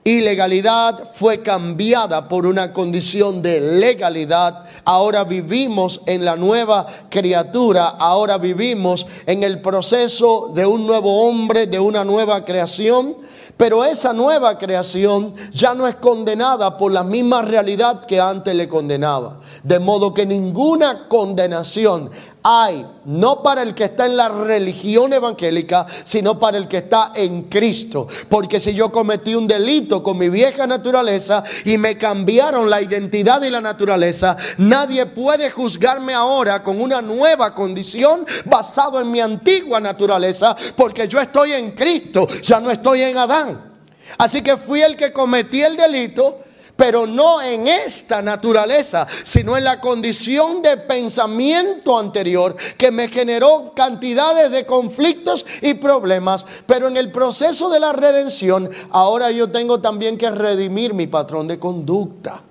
[0.04, 4.64] ilegalidad fue cambiada por una condición de legalidad.
[4.84, 11.66] Ahora vivimos en la nueva criatura, ahora vivimos en el proceso de un nuevo hombre,
[11.66, 13.16] de una nueva creación
[13.56, 18.68] pero esa nueva creación ya no es condenada por la misma realidad que antes le
[18.68, 19.38] condenaba.
[19.62, 22.10] De modo que ninguna condenación
[22.42, 27.12] hay, no para el que está en la religión evangélica, sino para el que está
[27.14, 28.08] en Cristo.
[28.28, 33.42] Porque si yo cometí un delito con mi vieja naturaleza y me cambiaron la identidad
[33.42, 39.80] y la naturaleza, nadie puede juzgarme ahora con una nueva condición basado en mi antigua
[39.80, 43.72] naturaleza, porque yo estoy en Cristo, ya no estoy en Adán.
[44.18, 46.40] Así que fui el que cometí el delito
[46.82, 53.70] pero no en esta naturaleza, sino en la condición de pensamiento anterior que me generó
[53.72, 59.78] cantidades de conflictos y problemas, pero en el proceso de la redención, ahora yo tengo
[59.78, 62.42] también que redimir mi patrón de conducta.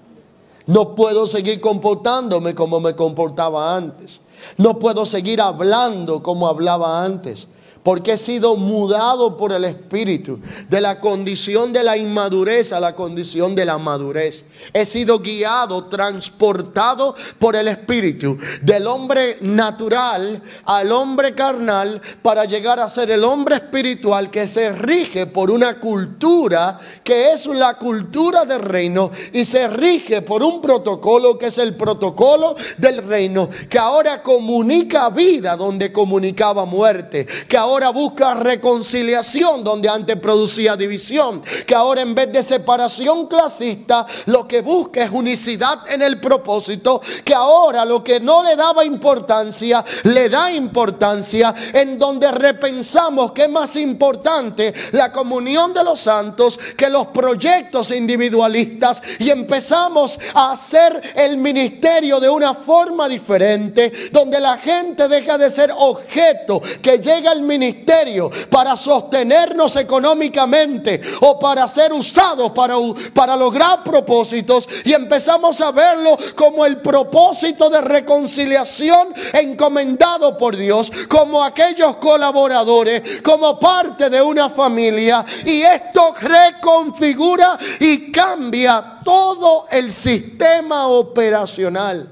[0.66, 4.22] No puedo seguir comportándome como me comportaba antes.
[4.56, 7.50] No puedo seguir hablando como hablaba antes
[7.84, 12.96] porque he sido mudado por el Espíritu de la condición de la inmadurez a la
[12.96, 14.46] condición de la madurez.
[14.74, 22.80] He sido guiado, transportado por el Espíritu del hombre natural al hombre carnal para llegar
[22.80, 28.46] a ser el hombre espiritual que se rige por una cultura que es la cultura
[28.46, 33.80] del reino y se rige por un protocolo que es el protocolo del reino que
[33.80, 41.74] ahora comunica vida donde comunicaba muerte, que ahora busca reconciliación donde antes producía división, que
[41.74, 47.34] ahora en vez de separación clasista, lo que busca es unicidad en el propósito, que
[47.34, 53.50] ahora lo que no le daba importancia, le da importancia, en donde repensamos que es
[53.50, 61.14] más importante la comunión de los santos que los proyectos individualistas y empezamos a hacer
[61.16, 67.32] el ministerio de una forma diferente, donde la gente deja de ser objeto, que llega
[67.32, 72.76] el ministerio ministerio para sostenernos económicamente o para ser usados para,
[73.14, 80.92] para lograr propósitos y empezamos a verlo como el propósito de reconciliación encomendado por Dios,
[81.08, 89.92] como aquellos colaboradores, como parte de una familia y esto reconfigura y cambia todo el
[89.92, 92.10] sistema operacional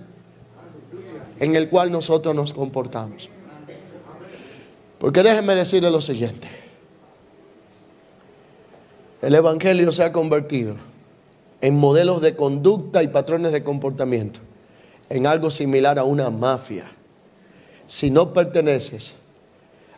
[1.39, 3.29] en el cual nosotros nos comportamos.
[4.99, 6.47] Porque déjenme decirle lo siguiente.
[9.21, 10.75] El Evangelio se ha convertido
[11.61, 14.39] en modelos de conducta y patrones de comportamiento,
[15.09, 16.85] en algo similar a una mafia.
[17.87, 19.13] Si no perteneces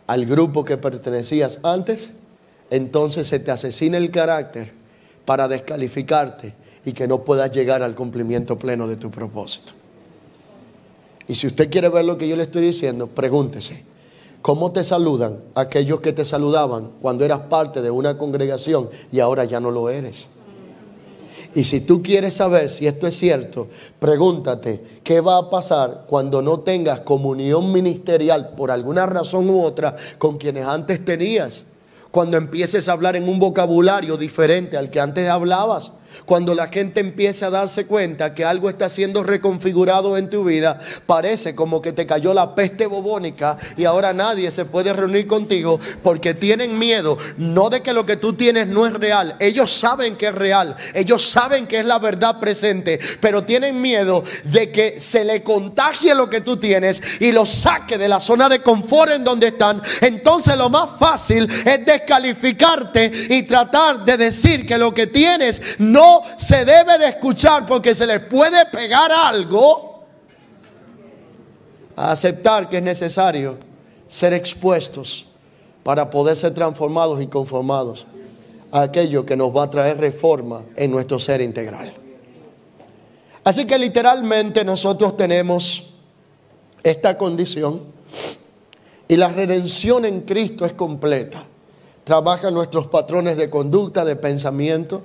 [0.08, 2.10] al grupo que pertenecías antes,
[2.70, 4.72] entonces se te asesina el carácter
[5.26, 9.74] para descalificarte y que no puedas llegar al cumplimiento pleno de tu propósito.
[11.28, 13.84] Y si usted quiere ver lo que yo le estoy diciendo, pregúntese,
[14.42, 19.46] ¿Cómo te saludan aquellos que te saludaban cuando eras parte de una congregación y ahora
[19.46, 20.28] ya no lo eres?
[21.54, 23.68] Y si tú quieres saber si esto es cierto,
[24.00, 29.96] pregúntate, ¿qué va a pasar cuando no tengas comunión ministerial por alguna razón u otra
[30.18, 31.66] con quienes antes tenías?
[32.10, 35.92] Cuando empieces a hablar en un vocabulario diferente al que antes hablabas
[36.26, 40.80] cuando la gente empiece a darse cuenta que algo está siendo reconfigurado en tu vida,
[41.06, 45.80] parece como que te cayó la peste bobónica y ahora nadie se puede reunir contigo
[46.04, 50.16] porque tienen miedo, no de que lo que tú tienes no es real, ellos saben
[50.16, 55.00] que es real, ellos saben que es la verdad presente, pero tienen miedo de que
[55.00, 59.12] se le contagie lo que tú tienes y lo saque de la zona de confort
[59.12, 59.82] en donde están.
[60.02, 66.01] Entonces lo más fácil es descalificarte y tratar de decir que lo que tienes no
[66.38, 70.06] se debe de escuchar porque se les puede pegar algo,
[71.96, 73.58] a aceptar que es necesario
[74.08, 75.26] ser expuestos
[75.84, 78.06] para poder ser transformados y conformados
[78.72, 81.94] a aquello que nos va a traer reforma en nuestro ser integral.
[83.44, 85.94] Así que literalmente nosotros tenemos
[86.84, 87.82] esta condición
[89.08, 91.44] y la redención en Cristo es completa.
[92.04, 95.02] Trabaja nuestros patrones de conducta, de pensamiento,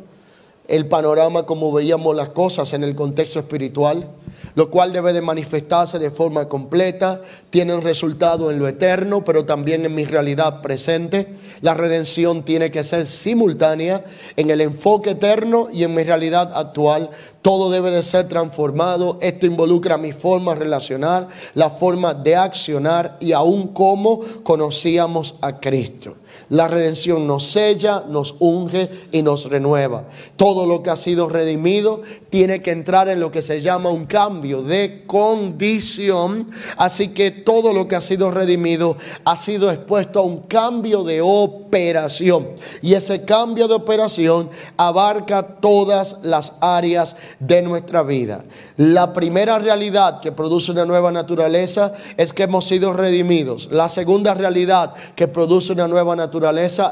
[0.68, 4.08] el panorama como veíamos las cosas en el contexto espiritual,
[4.54, 9.44] lo cual debe de manifestarse de forma completa, tiene un resultado en lo eterno, pero
[9.44, 11.28] también en mi realidad presente.
[11.60, 14.04] La redención tiene que ser simultánea
[14.36, 17.10] en el enfoque eterno y en mi realidad actual.
[17.42, 19.18] Todo debe de ser transformado.
[19.20, 25.60] Esto involucra mi forma de relacionar, la forma de accionar y aún cómo conocíamos a
[25.60, 26.14] Cristo.
[26.48, 30.04] La redención nos sella, nos unge y nos renueva.
[30.36, 34.06] Todo lo que ha sido redimido tiene que entrar en lo que se llama un
[34.06, 36.48] cambio de condición.
[36.76, 41.20] Así que todo lo que ha sido redimido ha sido expuesto a un cambio de
[41.20, 42.46] operación.
[42.80, 48.44] Y ese cambio de operación abarca todas las áreas de nuestra vida.
[48.76, 53.68] La primera realidad que produce una nueva naturaleza es que hemos sido redimidos.
[53.72, 56.35] La segunda realidad que produce una nueva naturaleza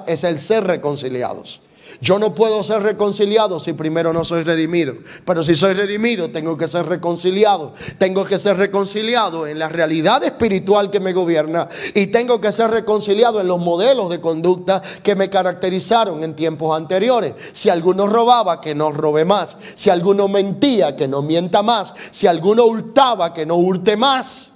[0.06, 1.60] es el ser reconciliados.
[2.00, 4.94] Yo no puedo ser reconciliado si primero no soy redimido.
[5.24, 7.72] Pero si soy redimido, tengo que ser reconciliado.
[7.98, 11.68] Tengo que ser reconciliado en la realidad espiritual que me gobierna.
[11.94, 16.76] Y tengo que ser reconciliado en los modelos de conducta que me caracterizaron en tiempos
[16.76, 17.34] anteriores.
[17.52, 19.56] Si alguno robaba, que no robe más.
[19.74, 21.94] Si alguno mentía, que no mienta más.
[22.10, 24.50] Si alguno hurtaba, que no hurte más.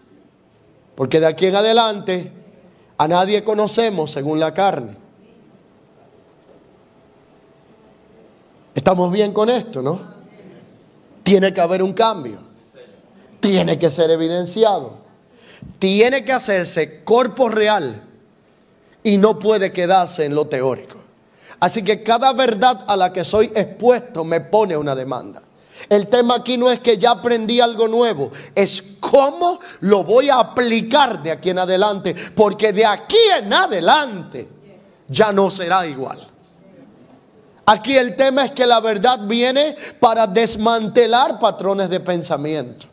[0.95, 2.33] Porque de aquí en adelante
[2.99, 4.97] a nadie conocemos según la carne.
[8.75, 10.01] Estamos bien con esto, ¿no?
[11.23, 12.39] Tiene que haber un cambio.
[13.41, 14.95] Tiene que ser evidenciado.
[15.79, 18.03] Tiene que hacerse cuerpo real
[19.03, 20.99] y no puede quedarse en lo teórico.
[21.61, 25.43] Así que cada verdad a la que soy expuesto me pone una demanda.
[25.89, 30.39] El tema aquí no es que ya aprendí algo nuevo, es cómo lo voy a
[30.39, 34.49] aplicar de aquí en adelante, porque de aquí en adelante
[35.09, 36.27] ya no será igual.
[37.65, 42.87] Aquí el tema es que la verdad viene para desmantelar patrones de pensamiento.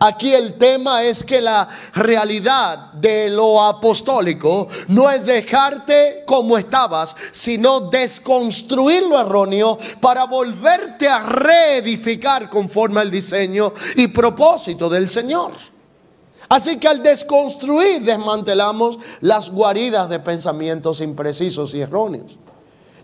[0.00, 7.16] Aquí el tema es que la realidad de lo apostólico no es dejarte como estabas,
[7.32, 15.52] sino desconstruir lo erróneo para volverte a reedificar conforme al diseño y propósito del Señor.
[16.48, 22.38] Así que al desconstruir desmantelamos las guaridas de pensamientos imprecisos y erróneos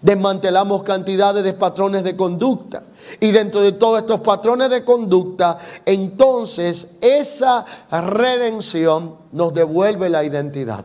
[0.04, 2.82] desmantelamos cantidades de patrones de conducta.
[3.20, 10.84] Y dentro de todos estos patrones de conducta, entonces esa redención nos devuelve la identidad.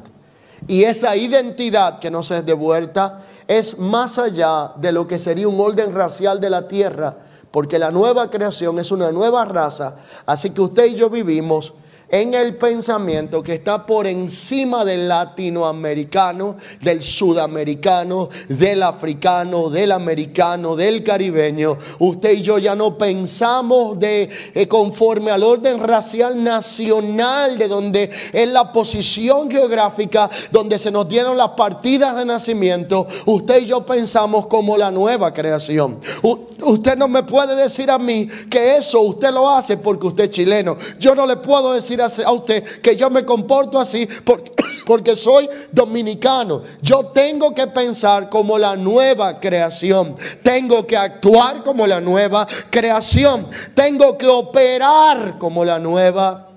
[0.69, 5.59] Y esa identidad que nos es devuelta es más allá de lo que sería un
[5.59, 7.17] orden racial de la tierra,
[7.51, 9.97] porque la nueva creación es una nueva raza.
[10.25, 11.73] Así que usted y yo vivimos
[12.11, 20.75] en el pensamiento que está por encima del latinoamericano, del sudamericano, del africano, del americano,
[20.75, 21.77] del caribeño.
[21.99, 28.09] Usted y yo ya no pensamos de eh, conforme al orden racial nacional de donde
[28.33, 33.07] es la posición geográfica donde se nos dieron las partidas de nacimiento.
[33.25, 35.99] Usted y yo pensamos como la nueva creación.
[36.23, 40.29] usted no me puede decir a mí que eso usted lo hace porque usted es
[40.31, 40.77] chileno.
[40.99, 44.51] Yo no le puedo decir a usted que yo me comporto así porque,
[44.85, 46.61] porque soy dominicano.
[46.81, 50.15] Yo tengo que pensar como la nueva creación.
[50.41, 53.47] Tengo que actuar como la nueva creación.
[53.73, 56.49] Tengo que operar como la nueva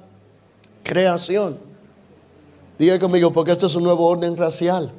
[0.82, 1.59] creación.
[2.78, 4.90] Diga conmigo, porque esto es un nuevo orden racial.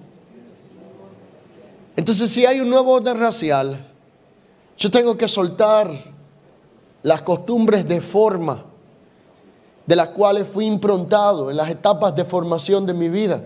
[1.96, 3.86] Entonces, si hay un nuevo orden racial,
[4.78, 5.91] yo tengo que soltar
[7.04, 8.64] las costumbres de forma
[9.86, 13.41] de las cuales fui improntado en las etapas de formación de mi vida.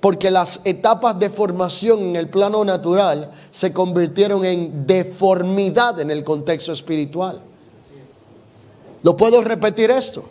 [0.00, 6.22] Porque las etapas de formación en el plano natural se convirtieron en deformidad en el
[6.22, 7.40] contexto espiritual.
[9.02, 10.24] ¿Lo puedo repetir esto?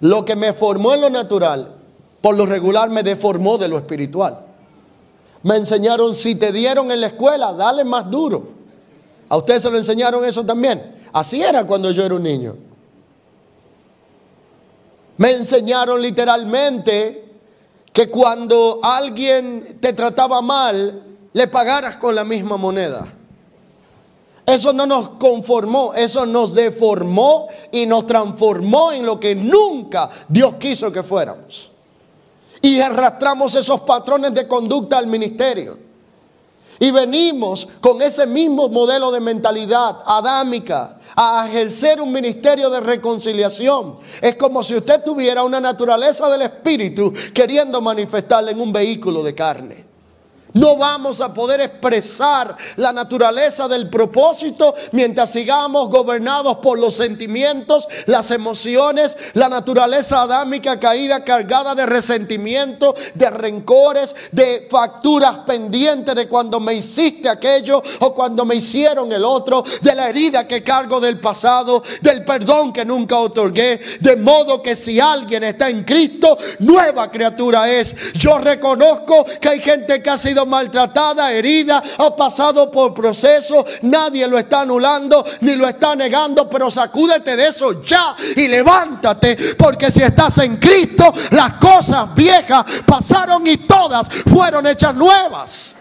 [0.00, 1.72] Lo que me formó en lo natural,
[2.20, 4.40] por lo regular me deformó de lo espiritual.
[5.42, 8.48] Me enseñaron, si te dieron en la escuela, dale más duro.
[9.28, 10.82] ¿A ustedes se lo enseñaron eso también?
[11.12, 12.56] Así era cuando yo era un niño.
[15.18, 17.24] Me enseñaron literalmente
[17.92, 21.02] que cuando alguien te trataba mal,
[21.32, 23.06] le pagaras con la misma moneda.
[24.44, 30.54] Eso no nos conformó, eso nos deformó y nos transformó en lo que nunca Dios
[30.54, 31.70] quiso que fuéramos.
[32.62, 35.85] Y arrastramos esos patrones de conducta al ministerio.
[36.78, 43.98] Y venimos con ese mismo modelo de mentalidad adámica a ejercer un ministerio de reconciliación.
[44.20, 49.34] Es como si usted tuviera una naturaleza del Espíritu queriendo manifestarla en un vehículo de
[49.34, 49.85] carne.
[50.56, 57.86] No vamos a poder expresar la naturaleza del propósito mientras sigamos gobernados por los sentimientos,
[58.06, 66.26] las emociones, la naturaleza adámica caída cargada de resentimiento, de rencores, de facturas pendientes de
[66.26, 71.00] cuando me hiciste aquello o cuando me hicieron el otro, de la herida que cargo
[71.00, 73.78] del pasado, del perdón que nunca otorgué.
[74.00, 77.94] De modo que si alguien está en Cristo, nueva criatura es.
[78.14, 84.26] Yo reconozco que hay gente que ha sido maltratada, herida, ha pasado por proceso, nadie
[84.26, 89.90] lo está anulando ni lo está negando, pero sacúdete de eso ya y levántate, porque
[89.90, 95.75] si estás en Cristo, las cosas viejas pasaron y todas fueron hechas nuevas.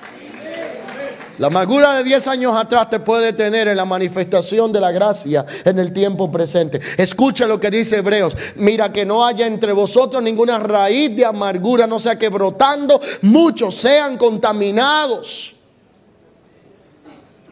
[1.38, 5.46] La amargura de 10 años atrás te puede tener en la manifestación de la gracia
[5.66, 6.80] en el tiempo presente.
[6.98, 8.36] Escucha lo que dice Hebreos.
[8.56, 13.76] Mira que no haya entre vosotros ninguna raíz de amargura, no sea que brotando muchos
[13.76, 15.56] sean contaminados.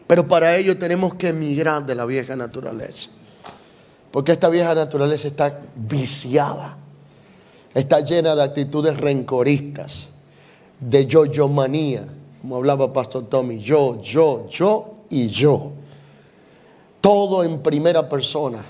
[0.06, 3.10] Pero para ello tenemos que emigrar de la vieja naturaleza.
[4.10, 6.78] Porque esta vieja naturaleza está viciada.
[7.74, 10.06] Está llena de actitudes rencoristas,
[10.80, 12.06] de yo-yo manía
[12.44, 15.70] como hablaba Pastor Tommy, yo, yo, yo y yo.
[17.00, 18.62] Todo en primera persona.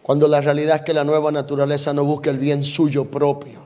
[0.00, 3.62] Cuando la realidad es que la nueva naturaleza no busca el bien suyo propio,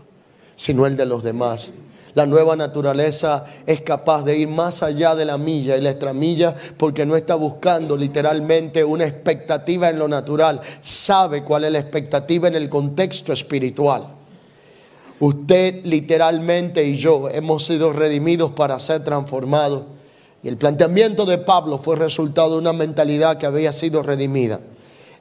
[0.56, 1.68] sino el de los demás.
[2.14, 6.56] La nueva naturaleza es capaz de ir más allá de la milla y la extramilla
[6.78, 10.58] porque no está buscando literalmente una expectativa en lo natural.
[10.80, 14.21] Sabe cuál es la expectativa en el contexto espiritual.
[15.22, 19.84] Usted literalmente y yo hemos sido redimidos para ser transformados.
[20.42, 24.58] Y el planteamiento de Pablo fue resultado de una mentalidad que había sido redimida.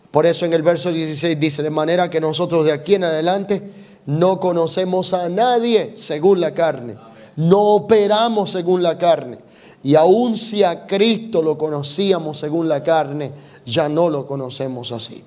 [0.10, 3.62] Por eso en el verso 16 dice, de manera que nosotros de aquí en adelante
[4.08, 6.95] no conocemos a nadie según la carne.
[7.36, 9.38] No operamos según la carne.
[9.84, 13.32] Y aun si a Cristo lo conocíamos según la carne,
[13.68, 15.24] ya no lo conocemos así.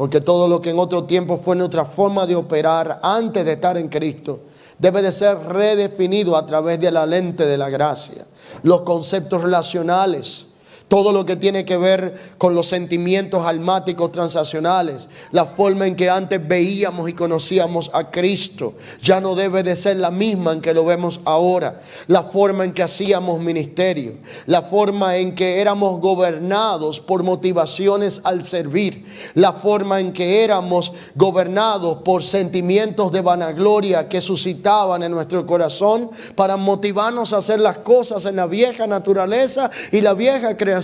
[0.00, 3.76] Porque todo lo que en otro tiempo fue nuestra forma de operar antes de estar
[3.76, 4.40] en Cristo,
[4.78, 8.24] debe de ser redefinido a través de la lente de la gracia.
[8.62, 10.46] Los conceptos relacionales,
[10.90, 16.10] todo lo que tiene que ver con los sentimientos almáticos transaccionales, la forma en que
[16.10, 20.74] antes veíamos y conocíamos a Cristo, ya no debe de ser la misma en que
[20.74, 24.14] lo vemos ahora, la forma en que hacíamos ministerio,
[24.46, 30.92] la forma en que éramos gobernados por motivaciones al servir, la forma en que éramos
[31.14, 37.78] gobernados por sentimientos de vanagloria que suscitaban en nuestro corazón para motivarnos a hacer las
[37.78, 40.79] cosas en la vieja naturaleza y la vieja creación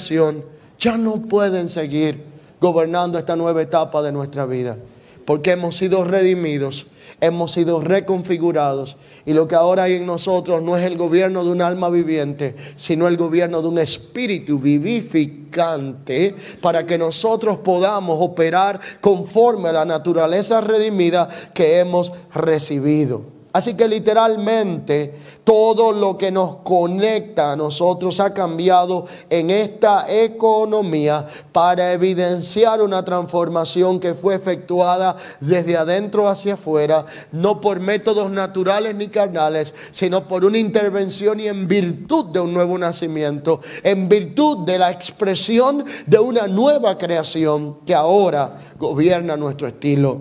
[0.79, 2.23] ya no pueden seguir
[2.61, 4.79] gobernando esta nueva etapa de nuestra vida.
[5.25, 6.87] Porque hemos sido redimidos,
[7.21, 11.51] hemos sido reconfigurados y lo que ahora hay en nosotros no es el gobierno de
[11.51, 18.81] un alma viviente, sino el gobierno de un espíritu vivificante para que nosotros podamos operar
[19.01, 23.36] conforme a la naturaleza redimida que hemos recibido.
[23.57, 31.27] Así que literalmente todo lo que nos conecta a nosotros ha cambiado en esta economía
[31.53, 38.95] para evidenciar una transformación que fue efectuada desde adentro hacia afuera, no por métodos naturales
[38.95, 44.67] ni carnales, sino por una intervención y en virtud de un nuevo nacimiento, en virtud
[44.67, 50.21] de la expresión de una nueva creación que ahora gobierna nuestro estilo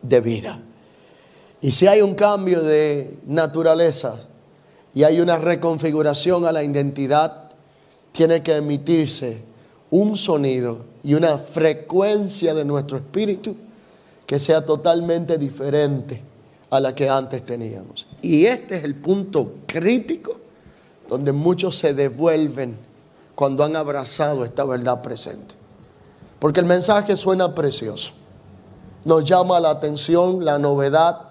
[0.00, 0.65] de vida.
[1.66, 4.20] Y si hay un cambio de naturaleza
[4.94, 7.50] y hay una reconfiguración a la identidad,
[8.12, 9.38] tiene que emitirse
[9.90, 13.56] un sonido y una frecuencia de nuestro espíritu
[14.26, 16.22] que sea totalmente diferente
[16.70, 18.06] a la que antes teníamos.
[18.22, 20.36] Y este es el punto crítico
[21.08, 22.76] donde muchos se devuelven
[23.34, 25.56] cuando han abrazado esta verdad presente.
[26.38, 28.12] Porque el mensaje suena precioso.
[29.04, 31.25] Nos llama la atención la novedad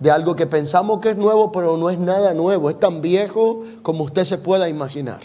[0.00, 2.70] de algo que pensamos que es nuevo, pero no es nada nuevo.
[2.70, 5.20] Es tan viejo como usted se pueda imaginar.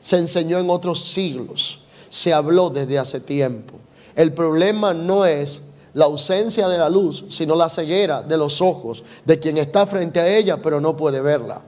[0.00, 1.80] Se enseñó en otros siglos.
[2.08, 3.74] Se habló desde hace tiempo.
[4.16, 5.62] El problema no es
[5.94, 10.20] la ausencia de la luz, sino la ceguera de los ojos de quien está frente
[10.20, 11.62] a ella, pero no puede verla.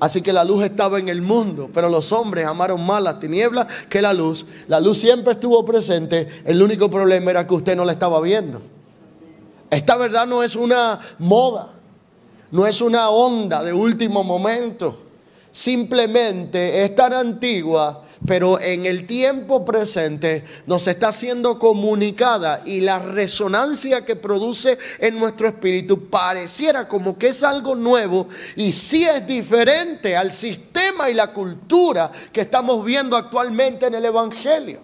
[0.00, 3.68] Así que la luz estaba en el mundo, pero los hombres amaron más las tinieblas
[3.88, 4.44] que la luz.
[4.66, 8.60] La luz siempre estuvo presente, el único problema era que usted no la estaba viendo.
[9.70, 11.71] Esta verdad no es una moda,
[12.52, 14.98] no es una onda de último momento.
[15.50, 22.98] Simplemente es tan antigua pero en el tiempo presente nos está siendo comunicada y la
[23.00, 29.26] resonancia que produce en nuestro espíritu pareciera como que es algo nuevo y sí es
[29.26, 34.80] diferente al sistema y la cultura que estamos viendo actualmente en el Evangelio.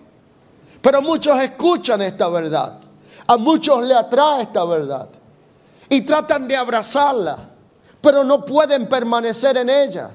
[0.80, 2.80] Pero muchos escuchan esta verdad,
[3.26, 5.08] a muchos le atrae esta verdad
[5.88, 7.47] y tratan de abrazarla,
[8.08, 10.10] pero no pueden permanecer en ella,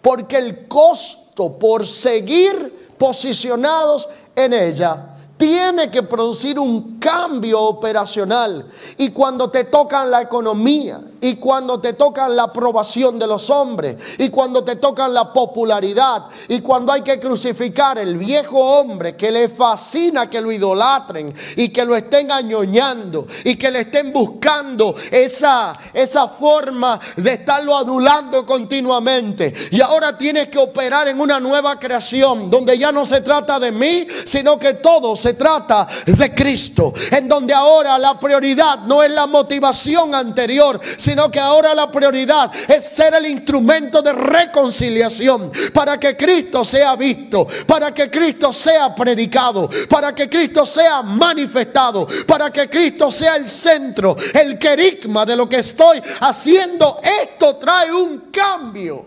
[0.00, 8.64] porque el costo por seguir posicionados en ella tiene que producir un cambio operacional.
[8.98, 13.96] Y cuando te tocan la economía, y cuando te tocan la aprobación de los hombres,
[14.18, 19.32] y cuando te tocan la popularidad, y cuando hay que crucificar el viejo hombre que
[19.32, 24.94] le fascina que lo idolatren y que lo estén añoñando y que le estén buscando
[25.10, 29.54] esa, esa forma de estarlo adulando continuamente.
[29.70, 33.72] Y ahora tienes que operar en una nueva creación donde ya no se trata de
[33.72, 39.10] mí, sino que todos se trata de Cristo, en donde ahora la prioridad no es
[39.10, 45.98] la motivación anterior, sino que ahora la prioridad es ser el instrumento de reconciliación para
[45.98, 52.50] que Cristo sea visto, para que Cristo sea predicado, para que Cristo sea manifestado, para
[52.50, 57.00] que Cristo sea el centro, el querigma de lo que estoy haciendo.
[57.22, 59.06] Esto trae un cambio.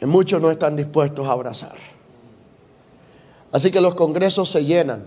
[0.00, 1.76] Y muchos no están dispuestos a abrazar.
[3.52, 5.06] Así que los congresos se llenan,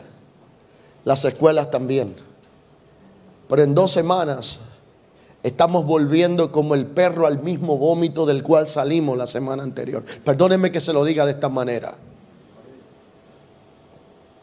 [1.06, 2.16] las escuelas también.
[3.54, 4.62] Pero en dos semanas
[5.44, 10.04] estamos volviendo como el perro al mismo vómito del cual salimos la semana anterior.
[10.26, 11.94] Perdónenme que se lo diga de esta manera.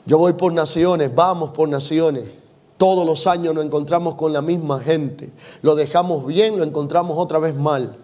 [0.07, 2.23] Yo voy por naciones, vamos por naciones.
[2.77, 5.29] Todos los años nos encontramos con la misma gente.
[5.63, 7.97] Lo dejamos bien, lo encontramos otra vez mal.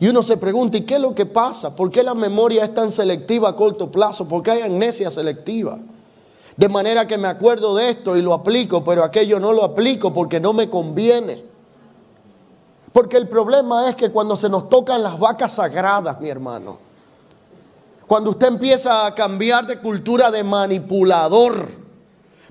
[0.00, 1.76] Y uno se pregunta, ¿y qué es lo que pasa?
[1.76, 4.26] ¿Por qué la memoria es tan selectiva a corto plazo?
[4.26, 5.78] ¿Por qué hay amnesia selectiva?
[6.56, 10.12] De manera que me acuerdo de esto y lo aplico, pero aquello no lo aplico
[10.14, 11.42] porque no me conviene.
[12.92, 16.78] Porque el problema es que cuando se nos tocan las vacas sagradas, mi hermano,
[18.06, 21.66] cuando usted empieza a cambiar de cultura de manipulador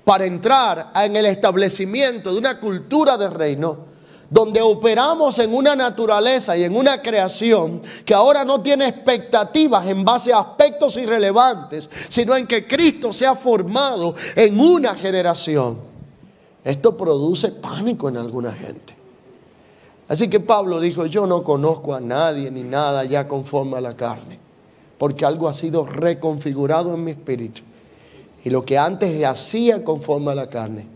[0.03, 3.92] para entrar en el establecimiento de una cultura de reino,
[4.33, 10.03] donde operamos en una naturaleza y en una creación que ahora no tiene expectativas en
[10.03, 15.77] base a aspectos irrelevantes, sino en que Cristo se ha formado en una generación.
[16.63, 18.95] Esto produce pánico en alguna gente.
[20.07, 23.95] Así que Pablo dijo, yo no conozco a nadie ni nada ya conforme a la
[23.95, 24.39] carne,
[24.97, 27.61] porque algo ha sido reconfigurado en mi espíritu.
[28.43, 30.87] Y lo que antes hacía conforme a la carne,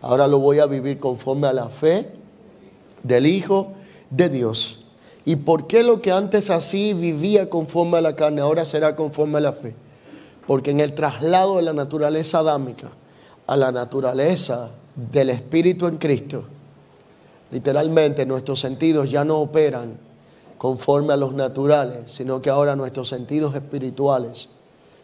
[0.00, 2.19] ahora lo voy a vivir conforme a la fe
[3.02, 3.72] del Hijo
[4.10, 4.84] de Dios.
[5.24, 9.38] ¿Y por qué lo que antes así vivía conforme a la carne ahora será conforme
[9.38, 9.74] a la fe?
[10.46, 12.90] Porque en el traslado de la naturaleza adámica
[13.46, 16.44] a la naturaleza del Espíritu en Cristo,
[17.50, 19.98] literalmente nuestros sentidos ya no operan
[20.56, 24.48] conforme a los naturales, sino que ahora nuestros sentidos espirituales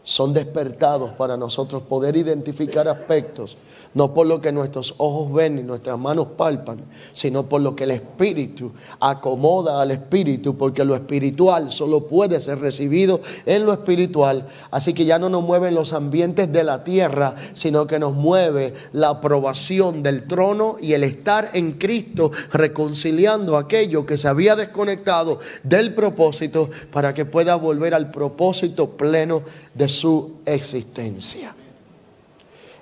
[0.02, 3.56] son despertados para nosotros poder identificar aspectos,
[3.96, 6.84] no por lo que nuestros ojos ven y nuestras manos palpan,
[7.14, 12.58] sino por lo que el Espíritu acomoda al Espíritu, porque lo espiritual solo puede ser
[12.58, 14.46] recibido en lo espiritual.
[14.70, 18.74] Así que ya no nos mueven los ambientes de la tierra, sino que nos mueve
[18.92, 25.40] la aprobación del trono y el estar en Cristo reconciliando aquello que se había desconectado
[25.62, 29.42] del propósito para que pueda volver al propósito pleno
[29.72, 31.54] de su existencia.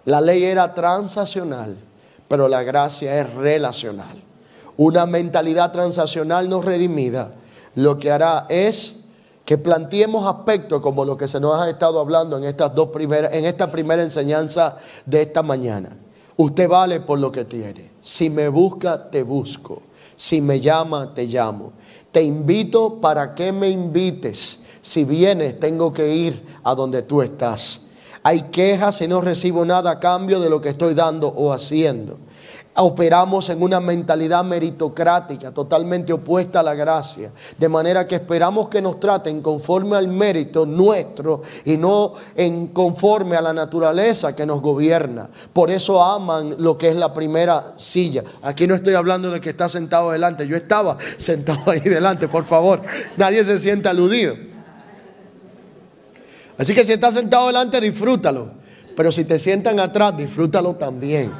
[0.04, 1.78] La ley era transaccional,
[2.28, 4.22] pero la gracia es relacional.
[4.76, 7.32] Una mentalidad transaccional no redimida
[7.74, 9.04] lo que hará es
[9.44, 13.32] que planteemos aspectos como lo que se nos ha estado hablando en estas dos primeras
[13.34, 15.90] en esta primera enseñanza de esta mañana.
[16.36, 17.92] Usted vale por lo que tiene.
[18.00, 19.82] Si me busca, te busco.
[20.16, 21.72] Si me llama, te llamo.
[22.10, 24.60] Te invito para que me invites.
[24.80, 27.83] Si vienes, tengo que ir a donde tú estás.
[28.24, 32.18] Hay quejas y no recibo nada a cambio de lo que estoy dando o haciendo
[32.76, 37.30] operamos en una mentalidad meritocrática, totalmente opuesta a la gracia.
[37.56, 43.36] De manera que esperamos que nos traten conforme al mérito nuestro y no en conforme
[43.36, 45.28] a la naturaleza que nos gobierna.
[45.52, 48.24] Por eso aman lo que es la primera silla.
[48.42, 50.46] Aquí no estoy hablando de que está sentado delante.
[50.46, 52.80] Yo estaba sentado ahí delante, por favor.
[53.16, 54.53] Nadie se sienta aludido.
[56.56, 58.50] Así que si estás sentado delante, disfrútalo.
[58.96, 61.32] Pero si te sientan atrás, disfrútalo también.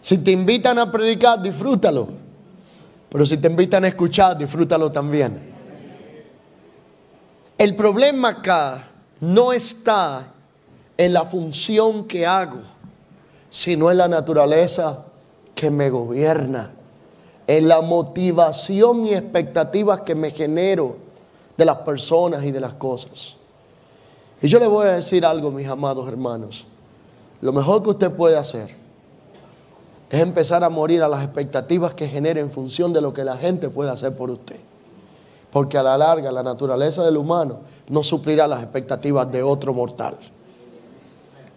[0.00, 2.08] Si te invitan a predicar, disfrútalo.
[3.08, 5.54] Pero si te invitan a escuchar, disfrútalo también.
[7.56, 8.88] El problema acá
[9.20, 10.26] no está
[10.98, 12.60] en la función que hago,
[13.48, 15.06] sino en la naturaleza
[15.54, 16.70] que me gobierna,
[17.46, 20.96] en la motivación y expectativas que me genero
[21.56, 23.36] de las personas y de las cosas.
[24.40, 26.66] Y yo le voy a decir algo, mis amados hermanos.
[27.40, 28.70] Lo mejor que usted puede hacer
[30.10, 33.36] es empezar a morir a las expectativas que genera en función de lo que la
[33.36, 34.60] gente puede hacer por usted.
[35.50, 40.16] Porque a la larga la naturaleza del humano no suplirá las expectativas de otro mortal.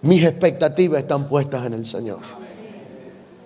[0.02, 2.20] Mis expectativas están puestas en el Señor.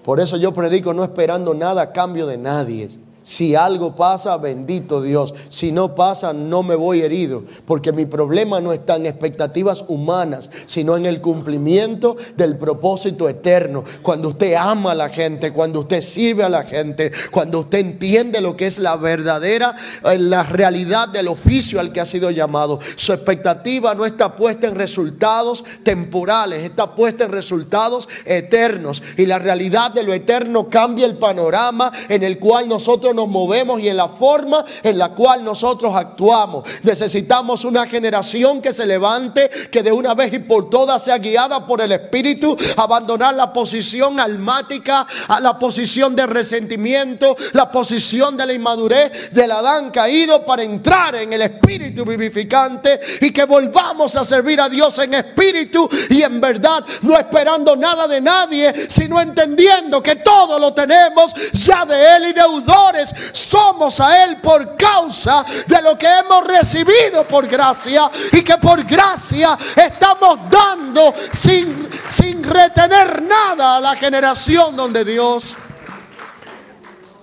[0.04, 2.90] Por eso yo predico no esperando nada a cambio de nadie
[3.24, 5.34] si algo pasa, bendito Dios.
[5.50, 7.44] Si no pasa, no me voy herido.
[7.66, 13.84] Porque mi problema no está en expectativas humanas, sino en el cumplimiento del propósito eterno.
[14.02, 18.42] Cuando usted ama a la gente, cuando usted sirve a la gente, cuando usted entiende
[18.42, 22.80] lo que es la verdadera, eh, la realidad del oficio al que ha sido llamado.
[22.96, 29.04] Su expectativa no está puesta en resultados temporales, está puesta en resultados eternos.
[29.18, 33.80] Y la realidad de lo eterno cambia el panorama en el cual nosotros nos movemos
[33.82, 36.68] y en la forma en la cual nosotros actuamos.
[36.84, 41.66] Necesitamos una generación que se levante, que de una vez y por todas sea guiada
[41.66, 48.46] por el Espíritu, abandonar la posición almática, a la posición de resentimiento, la posición de
[48.46, 54.26] la inmadurez del Adán caído para entrar en el Espíritu vivificante y que volvamos a
[54.26, 60.02] servir a Dios en espíritu y en verdad, no esperando nada de nadie, sino entendiendo
[60.02, 63.01] que todo lo tenemos ya de Él y deudores
[63.32, 68.84] somos a Él por causa de lo que hemos recibido por gracia y que por
[68.84, 75.56] gracia estamos dando sin, sin retener nada a la generación donde Dios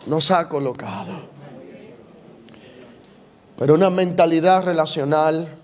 [0.06, 1.28] nos ha colocado.
[3.56, 5.58] Pero una mentalidad relacional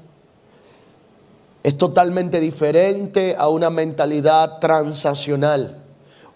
[1.62, 5.83] es totalmente diferente a una mentalidad transaccional.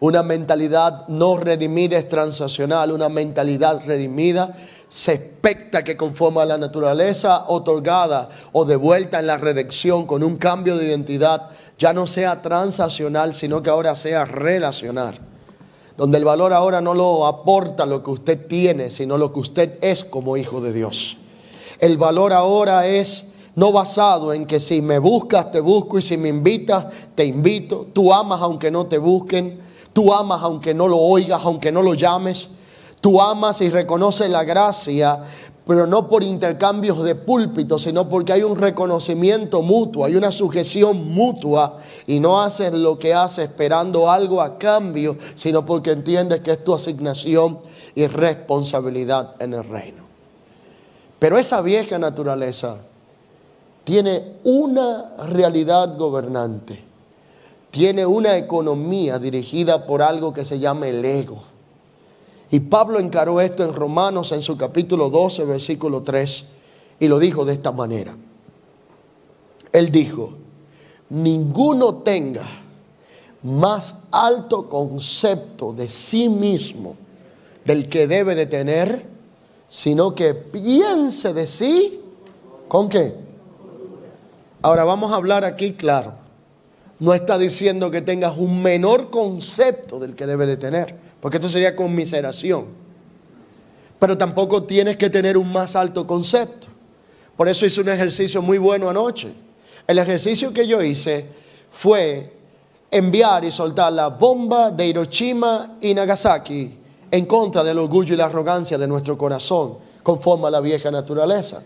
[0.00, 4.54] Una mentalidad no redimida es transaccional, una mentalidad redimida
[4.88, 10.38] se expecta que conforme a la naturaleza otorgada o devuelta en la redención con un
[10.38, 15.18] cambio de identidad, ya no sea transaccional, sino que ahora sea relacional.
[15.96, 19.78] Donde el valor ahora no lo aporta lo que usted tiene, sino lo que usted
[19.82, 21.18] es como hijo de Dios.
[21.80, 26.16] El valor ahora es no basado en que si me buscas, te busco y si
[26.16, 27.88] me invitas, te invito.
[27.92, 29.67] Tú amas aunque no te busquen.
[29.98, 32.50] Tú amas aunque no lo oigas, aunque no lo llames.
[33.00, 35.24] Tú amas y reconoces la gracia,
[35.66, 41.12] pero no por intercambios de púlpito, sino porque hay un reconocimiento mutuo, hay una sujeción
[41.12, 46.52] mutua y no haces lo que haces esperando algo a cambio, sino porque entiendes que
[46.52, 47.58] es tu asignación
[47.96, 50.04] y responsabilidad en el reino.
[51.18, 52.76] Pero esa vieja naturaleza
[53.82, 56.87] tiene una realidad gobernante
[57.70, 61.42] tiene una economía dirigida por algo que se llama el ego.
[62.50, 66.44] Y Pablo encaró esto en Romanos en su capítulo 12, versículo 3,
[67.00, 68.16] y lo dijo de esta manera.
[69.72, 70.32] Él dijo,
[71.10, 72.46] ninguno tenga
[73.42, 76.96] más alto concepto de sí mismo
[77.66, 79.06] del que debe de tener,
[79.68, 82.00] sino que piense de sí,
[82.66, 83.14] ¿con qué?
[84.62, 86.17] Ahora vamos a hablar aquí claro
[87.00, 91.48] no está diciendo que tengas un menor concepto del que debe de tener, porque esto
[91.48, 92.66] sería conmiseración.
[93.98, 96.68] Pero tampoco tienes que tener un más alto concepto.
[97.36, 99.28] Por eso hice un ejercicio muy bueno anoche.
[99.86, 101.24] El ejercicio que yo hice
[101.70, 102.32] fue
[102.90, 106.78] enviar y soltar la bomba de Hiroshima y Nagasaki
[107.10, 111.62] en contra del orgullo y la arrogancia de nuestro corazón, conforme a la vieja naturaleza.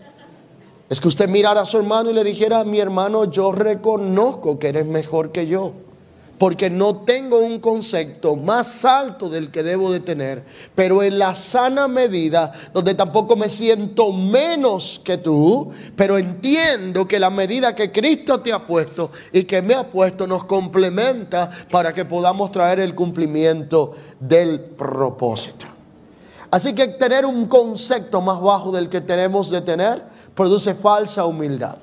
[0.89, 4.67] Es que usted mirara a su hermano y le dijera, mi hermano, yo reconozco que
[4.69, 5.73] eres mejor que yo
[6.43, 10.43] porque no tengo un concepto más alto del que debo de tener,
[10.75, 17.17] pero en la sana medida, donde tampoco me siento menos que tú, pero entiendo que
[17.17, 21.93] la medida que Cristo te ha puesto y que me ha puesto nos complementa para
[21.93, 25.67] que podamos traer el cumplimiento del propósito.
[26.51, 31.77] Así que tener un concepto más bajo del que tenemos de tener produce falsa humildad.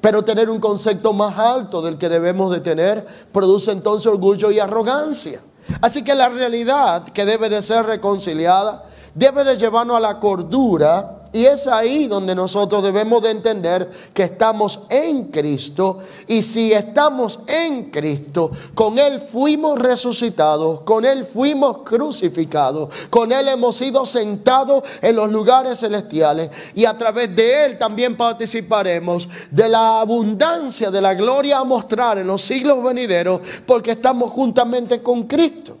[0.00, 4.60] Pero tener un concepto más alto del que debemos de tener produce entonces orgullo y
[4.60, 5.40] arrogancia.
[5.80, 8.84] Así que la realidad que debe de ser reconciliada
[9.14, 14.22] debe de llevarnos a la cordura y es ahí donde nosotros debemos de entender que
[14.22, 15.98] estamos en Cristo.
[16.26, 23.48] Y si estamos en Cristo, con Él fuimos resucitados, con Él fuimos crucificados, con Él
[23.48, 26.50] hemos sido sentados en los lugares celestiales.
[26.74, 32.16] Y a través de Él también participaremos de la abundancia de la gloria a mostrar
[32.16, 35.76] en los siglos venideros, porque estamos juntamente con Cristo.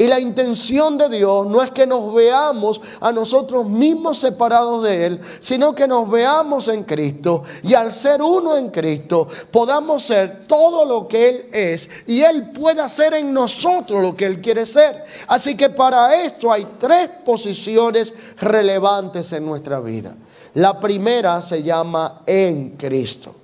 [0.00, 5.04] Y la intención de Dios no es que nos veamos a nosotros mismos separados de
[5.04, 10.46] Él, sino que nos veamos en Cristo y al ser uno en Cristo podamos ser
[10.46, 14.64] todo lo que Él es y Él pueda ser en nosotros lo que Él quiere
[14.64, 15.04] ser.
[15.26, 20.16] Así que para esto hay tres posiciones relevantes en nuestra vida.
[20.54, 23.34] La primera se llama en Cristo.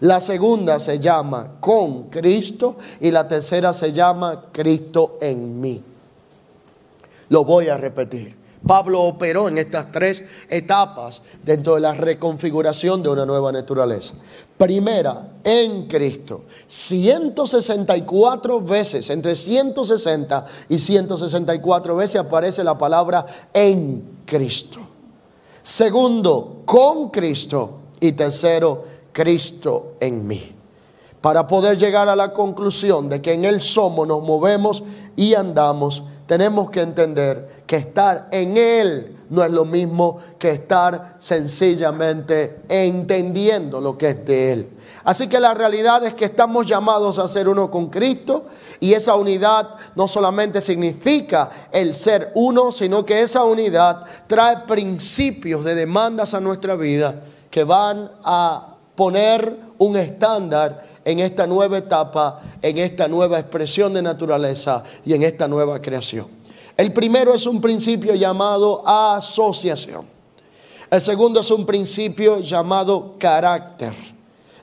[0.00, 5.82] La segunda se llama con Cristo y la tercera se llama Cristo en mí.
[7.28, 8.44] Lo voy a repetir.
[8.66, 14.14] Pablo operó en estas tres etapas dentro de la reconfiguración de una nueva naturaleza.
[14.56, 16.44] Primera, en Cristo.
[16.66, 24.80] 164 veces, entre 160 y 164 veces aparece la palabra en Cristo.
[25.62, 27.80] Segundo, con Cristo.
[28.00, 30.52] Y tercero, Cristo en mí.
[31.20, 34.82] Para poder llegar a la conclusión de que en Él somos, nos movemos
[35.16, 41.16] y andamos tenemos que entender que estar en Él no es lo mismo que estar
[41.18, 44.68] sencillamente entendiendo lo que es de Él.
[45.04, 48.44] Así que la realidad es que estamos llamados a ser uno con Cristo
[48.80, 55.64] y esa unidad no solamente significa el ser uno, sino que esa unidad trae principios
[55.64, 62.40] de demandas a nuestra vida que van a poner un estándar en esta nueva etapa,
[62.62, 66.26] en esta nueva expresión de naturaleza y en esta nueva creación.
[66.76, 70.06] El primero es un principio llamado asociación.
[70.90, 73.92] El segundo es un principio llamado carácter.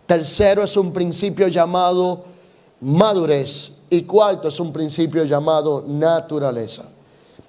[0.05, 2.23] Tercero es un principio llamado
[2.81, 3.73] madurez.
[3.89, 6.83] Y cuarto es un principio llamado naturaleza.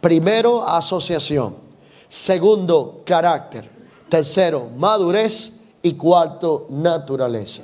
[0.00, 1.54] Primero, asociación.
[2.08, 3.68] Segundo, carácter.
[4.08, 5.60] Tercero, madurez.
[5.82, 7.62] Y cuarto, naturaleza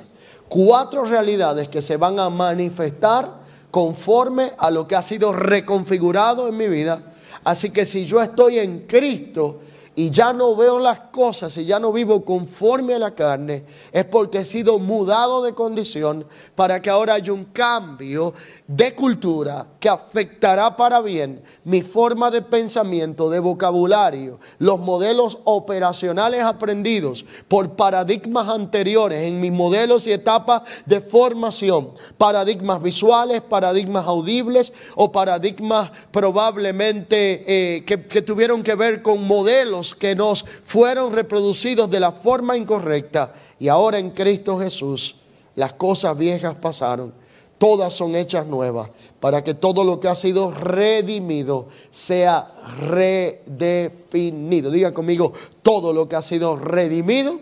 [0.49, 3.39] cuatro realidades que se van a manifestar
[3.71, 6.99] conforme a lo que ha sido reconfigurado en mi vida.
[7.43, 9.61] Así que si yo estoy en Cristo,
[9.99, 14.05] y ya no veo las cosas y ya no vivo conforme a la carne, es
[14.05, 16.25] porque he sido mudado de condición
[16.55, 18.33] para que ahora haya un cambio
[18.65, 26.45] de cultura que afectará para bien mi forma de pensamiento, de vocabulario, los modelos operacionales
[26.45, 34.71] aprendidos por paradigmas anteriores en mis modelos y etapas de formación, paradigmas visuales, paradigmas audibles
[34.95, 41.89] o paradigmas probablemente eh, que, que tuvieron que ver con modelos que nos fueron reproducidos
[41.89, 45.15] de la forma incorrecta y ahora en Cristo Jesús
[45.55, 47.13] las cosas viejas pasaron,
[47.57, 52.47] todas son hechas nuevas, para que todo lo que ha sido redimido sea
[52.87, 54.71] redefinido.
[54.71, 57.41] Diga conmigo, todo lo que ha sido redimido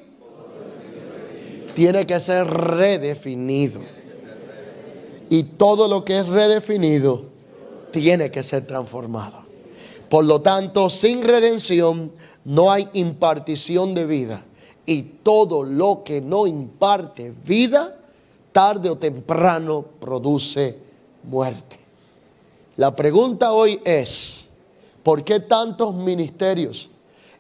[1.76, 3.82] tiene que ser redefinido.
[5.30, 7.26] Y todo lo que es redefinido
[7.92, 9.46] tiene que ser transformado.
[10.10, 12.12] Por lo tanto, sin redención
[12.48, 14.46] no hay impartición de vida.
[14.86, 18.00] Y todo lo que no imparte vida,
[18.54, 20.78] tarde o temprano produce
[21.24, 21.78] muerte.
[22.78, 24.46] La pregunta hoy es,
[25.04, 26.90] ¿por qué tantos ministerios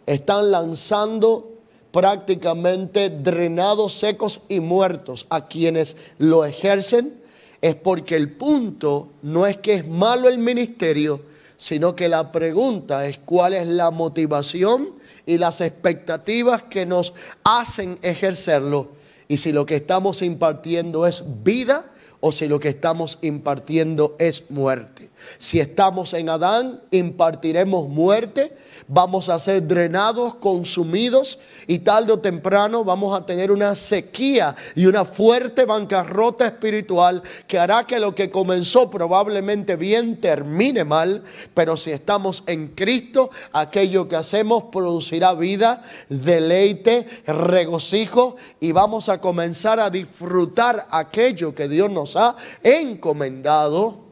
[0.05, 1.53] están lanzando
[1.91, 7.17] prácticamente drenados, secos y muertos a quienes lo ejercen?
[7.61, 11.21] Es porque el punto no es que es malo el ministerio,
[11.55, 14.96] sino que la pregunta es cuál es la motivación
[15.27, 17.13] y las expectativas que nos
[17.43, 18.89] hacen ejercerlo
[19.27, 21.85] y si lo que estamos impartiendo es vida
[22.19, 25.06] o si lo que estamos impartiendo es muerte.
[25.37, 28.53] Si estamos en Adán, impartiremos muerte
[28.87, 34.85] vamos a ser drenados, consumidos y tarde o temprano vamos a tener una sequía y
[34.85, 41.23] una fuerte bancarrota espiritual que hará que lo que comenzó probablemente bien termine mal,
[41.53, 49.19] pero si estamos en Cristo, aquello que hacemos producirá vida, deleite, regocijo y vamos a
[49.19, 54.06] comenzar a disfrutar aquello que Dios nos ha encomendado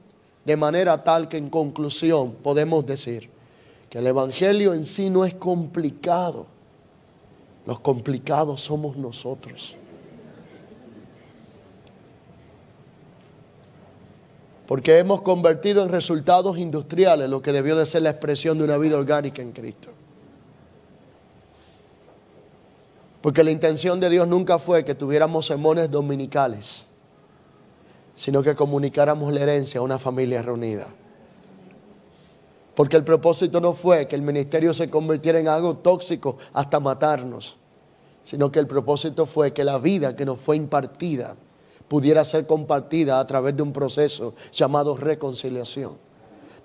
[0.45, 3.35] de manera tal que en conclusión podemos decir,
[3.95, 6.47] el Evangelio en sí no es complicado.
[7.65, 9.77] Los complicados somos nosotros.
[14.67, 18.77] Porque hemos convertido en resultados industriales lo que debió de ser la expresión de una
[18.77, 19.87] vida orgánica en Cristo.
[23.21, 26.85] Porque la intención de Dios nunca fue que tuviéramos sermones dominicales,
[28.15, 30.87] sino que comunicáramos la herencia a una familia reunida.
[32.73, 37.57] Porque el propósito no fue que el ministerio se convirtiera en algo tóxico hasta matarnos,
[38.23, 41.35] sino que el propósito fue que la vida que nos fue impartida
[41.87, 45.93] pudiera ser compartida a través de un proceso llamado reconciliación,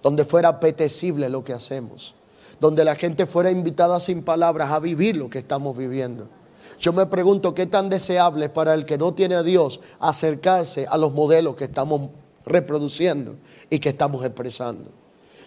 [0.03, 2.15] donde fuera apetecible lo que hacemos,
[2.59, 6.29] donde la gente fuera invitada sin palabras a vivir lo que estamos viviendo.
[6.81, 10.87] Yo me pregunto qué tan deseable es para el que no tiene a Dios acercarse
[10.87, 12.09] a los modelos que estamos
[12.47, 13.37] reproduciendo
[13.69, 14.91] y que estamos expresando.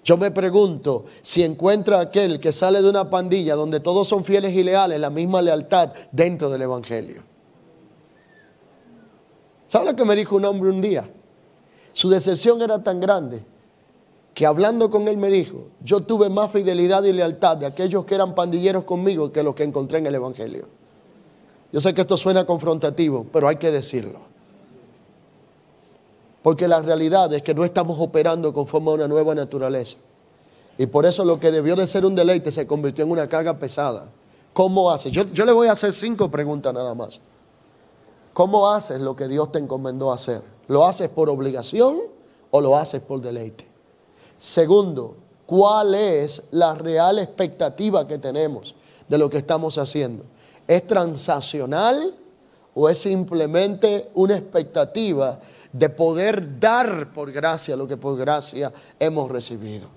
[0.04, 4.54] Yo me pregunto si encuentra aquel que sale de una pandilla donde todos son fieles
[4.54, 7.24] y leales, la misma lealtad dentro del Evangelio.
[9.68, 11.10] ¿Sabe lo que me dijo un hombre un día?
[11.94, 13.44] Su decepción era tan grande
[14.36, 18.14] que hablando con él me dijo, yo tuve más fidelidad y lealtad de aquellos que
[18.14, 20.83] eran pandilleros conmigo que los que encontré en el Evangelio.
[21.74, 24.20] Yo sé que esto suena confrontativo, pero hay que decirlo.
[26.44, 29.98] Porque la realidad es que no estamos operando conforme a una nueva naturaleza.
[30.78, 33.58] Y por eso lo que debió de ser un deleite se convirtió en una carga
[33.58, 34.06] pesada.
[34.54, 35.12] ¿Cómo haces?
[35.12, 37.20] Yo, le voy a hacer cinco preguntas nada más.
[38.34, 40.44] ¿Cómo haces lo que Dios te encomendó hacer?
[40.68, 42.02] ¿Lo haces por obligación
[42.52, 43.68] o lo haces por deleite?
[44.38, 45.16] Segundo,
[45.48, 48.76] ¿cuál es la real expectativa que tenemos
[49.08, 50.24] de lo que estamos haciendo?
[50.68, 52.16] ¿Es transaccional
[52.76, 55.40] o es simplemente una expectativa
[55.72, 59.88] de poder dar por gracia lo que por gracia hemos recibido.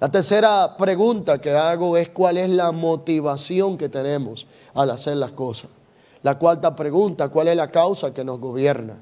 [0.00, 5.32] La tercera pregunta que hago es cuál es la motivación que tenemos al hacer las
[5.32, 5.70] cosas.
[6.22, 8.96] La cuarta pregunta, ¿cuál es la causa que nos gobierna?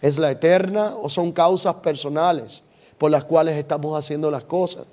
[0.00, 2.62] ¿Es la eterna o son causas personales
[2.98, 4.84] por las cuales estamos haciendo las cosas?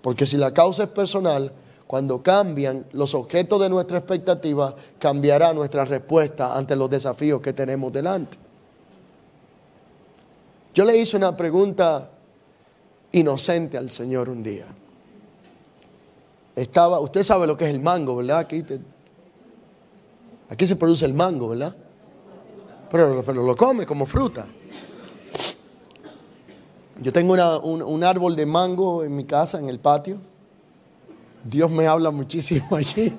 [0.00, 1.52] Porque si la causa es personal,
[1.90, 7.92] cuando cambian los objetos de nuestra expectativa, cambiará nuestra respuesta ante los desafíos que tenemos
[7.92, 8.36] delante.
[10.72, 12.08] Yo le hice una pregunta
[13.10, 14.66] inocente al Señor un día.
[16.54, 18.38] Estaba, usted sabe lo que es el mango, ¿verdad?
[18.38, 18.64] Aquí,
[20.68, 21.74] se produce el mango, ¿verdad?
[22.88, 24.46] Pero, pero, lo come como fruta.
[27.02, 27.34] Yo tengo
[27.64, 30.29] un árbol de mango en mi casa, en el patio.
[31.44, 33.12] Dios me habla muchísimo allí.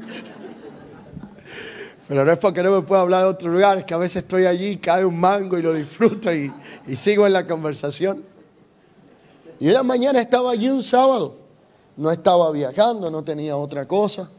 [2.11, 4.23] Pero no es porque no me pueda hablar de otro lugar, es que a veces
[4.23, 6.51] estoy allí, cae un mango y lo disfruto y,
[6.93, 8.23] sigo en la conversación.
[9.61, 11.37] Y una mañana estaba allí un sábado,
[11.95, 14.29] no estaba viajando, no tenía otra cosa.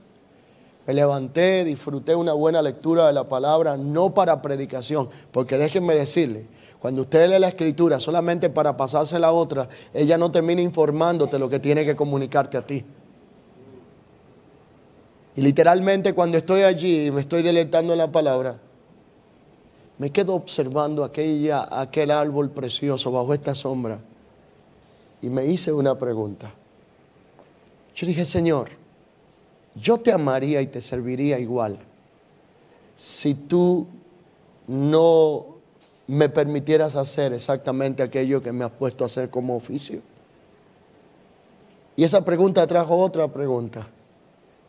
[0.86, 6.48] Me levanté, disfruté una buena lectura de la palabra, no para predicación, porque déjenme decirle,
[6.78, 11.48] cuando usted lee la escritura solamente para pasársela a otra, ella no termina informándote lo
[11.48, 12.84] que tiene que comunicarte a ti.
[15.34, 18.58] Y literalmente cuando estoy allí y me estoy deleitando en la palabra,
[19.98, 24.00] me quedo observando aquella, aquel árbol precioso bajo esta sombra
[25.22, 26.52] y me hice una pregunta.
[27.94, 28.68] Yo dije, Señor,
[29.74, 31.78] yo te amaría y te serviría igual
[32.96, 33.86] si tú
[34.66, 35.46] no
[36.06, 40.02] me permitieras hacer exactamente aquello que me has puesto a hacer como oficio.
[41.96, 43.88] Y esa pregunta trajo otra pregunta.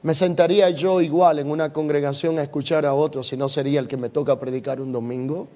[0.04, 3.88] ¿Me sentaría yo igual en una congregación a escuchar a otros si no sería el
[3.88, 5.48] que me toca predicar un domingo?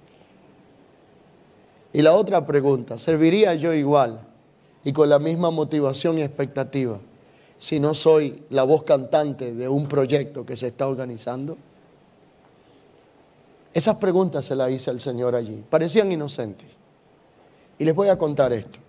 [1.91, 4.25] Y la otra pregunta, ¿serviría yo igual
[4.86, 6.97] y con la misma motivación y expectativa
[7.57, 11.57] si no soy la voz cantante de un proyecto que se está organizando?
[13.74, 15.61] Esas preguntas se las hice al Señor allí.
[15.69, 16.69] Parecían inocentes.
[17.78, 18.79] Y les voy a contar esto.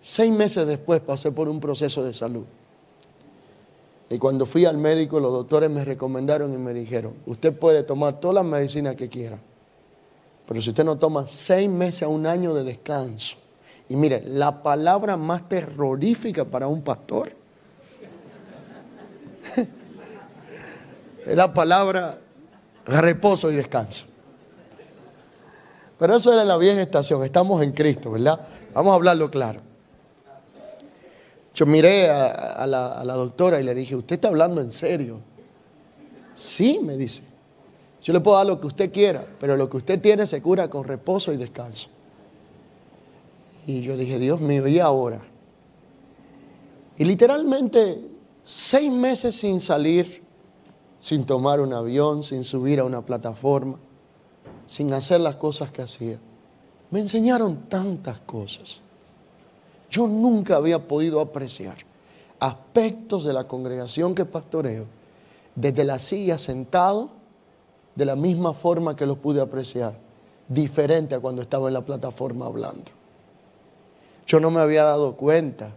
[0.00, 2.44] Seis meses después pasé por un proceso de salud.
[4.10, 8.20] Y cuando fui al médico, los doctores me recomendaron y me dijeron, usted puede tomar
[8.20, 9.38] todas las medicinas que quiera,
[10.46, 13.36] pero si usted no toma seis meses a un año de descanso,
[13.88, 17.32] y mire, la palabra más terrorífica para un pastor
[21.26, 22.18] es la palabra
[22.86, 24.06] reposo y descanso.
[25.98, 28.40] Pero eso era la vieja estación, estamos en Cristo, ¿verdad?
[28.72, 29.67] Vamos a hablarlo claro.
[31.58, 35.18] Yo miré a, la, doctora y le dije, ¿usted está hablando en serio?
[36.32, 37.22] Sí, me dice.
[38.00, 40.70] Yo le puedo dar lo que usted quiera, pero lo que usted tiene se cura
[40.70, 41.88] con reposo y descanso.
[43.66, 45.18] Y yo dije, Dios mío, ¿y ahora?
[46.96, 48.08] Y literalmente
[48.44, 50.22] seis meses sin salir,
[51.00, 53.80] sin tomar un avión, sin subir a una plataforma,
[54.68, 56.20] sin hacer las cosas que hacía.
[56.92, 58.80] Me enseñaron tantas cosas.
[59.90, 61.76] Yo nunca había podido apreciar
[62.40, 64.86] aspectos de la congregación que pastoreo
[65.54, 67.10] desde la silla sentado
[67.94, 69.94] de la misma forma que los pude apreciar,
[70.46, 72.92] diferente a cuando estaba en la plataforma hablando.
[74.24, 75.74] Yo no me había dado cuenta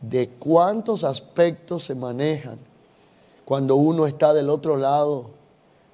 [0.00, 2.58] de cuántos aspectos se manejan
[3.44, 5.30] cuando uno está del otro lado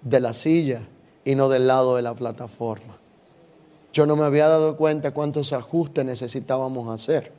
[0.01, 0.88] de la silla
[1.24, 2.97] y no del lado de la plataforma.
[3.93, 7.32] Yo no me había dado cuenta cuántos ajustes necesitábamos hacer.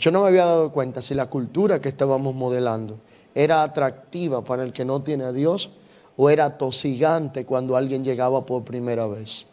[0.00, 2.98] Yo no me había dado cuenta si la cultura que estábamos modelando
[3.34, 5.68] era atractiva para el que no tiene a Dios
[6.16, 9.48] o era tosigante cuando alguien llegaba por primera vez.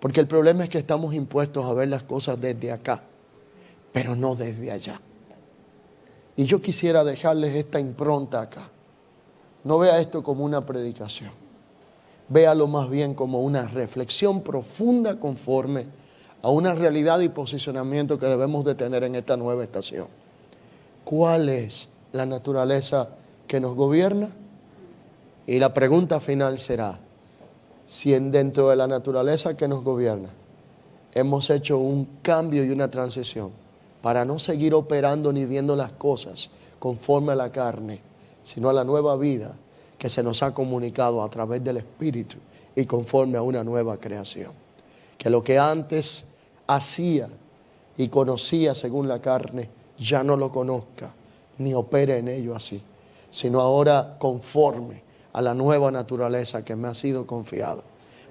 [0.00, 3.02] Porque el problema es que estamos impuestos a ver las cosas desde acá,
[3.90, 5.00] pero no desde allá.
[6.36, 8.68] Y yo quisiera dejarles esta impronta acá.
[9.64, 11.30] No vea esto como una predicación.
[12.28, 15.86] Véalo más bien como una reflexión profunda conforme
[16.42, 20.06] a una realidad y posicionamiento que debemos de tener en esta nueva estación.
[21.04, 23.10] ¿Cuál es la naturaleza
[23.46, 24.30] que nos gobierna?
[25.46, 26.98] Y la pregunta final será,
[27.86, 30.28] si en dentro de la naturaleza que nos gobierna
[31.14, 33.50] hemos hecho un cambio y una transición
[34.02, 38.00] para no seguir operando ni viendo las cosas conforme a la carne,
[38.42, 39.56] sino a la nueva vida
[39.98, 42.36] que se nos ha comunicado a través del Espíritu
[42.76, 44.52] y conforme a una nueva creación.
[45.16, 46.24] Que lo que antes
[46.68, 47.28] hacía
[47.96, 49.68] y conocía según la carne,
[49.98, 51.12] ya no lo conozca
[51.58, 52.80] ni opere en ello así,
[53.30, 57.82] sino ahora conforme a la nueva naturaleza que me ha sido confiado,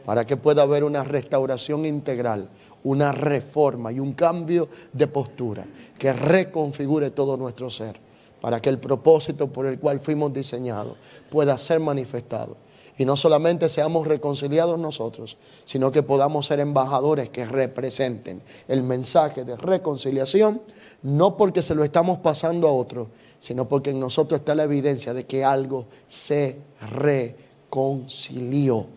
[0.06, 2.48] para que pueda haber una restauración integral,
[2.84, 5.66] una reforma y un cambio de postura
[6.00, 8.00] que reconfigure todo nuestro ser,
[8.40, 10.96] para que el propósito por el cual fuimos diseñados
[11.30, 12.56] pueda ser manifestado
[12.98, 19.44] y no solamente seamos reconciliados nosotros, sino que podamos ser embajadores que representen el mensaje
[19.44, 20.62] de reconciliación,
[21.04, 23.10] no porque se lo estamos pasando a otro,
[23.40, 26.58] sino porque en nosotros está la evidencia de que algo se
[26.92, 28.88] reconcilió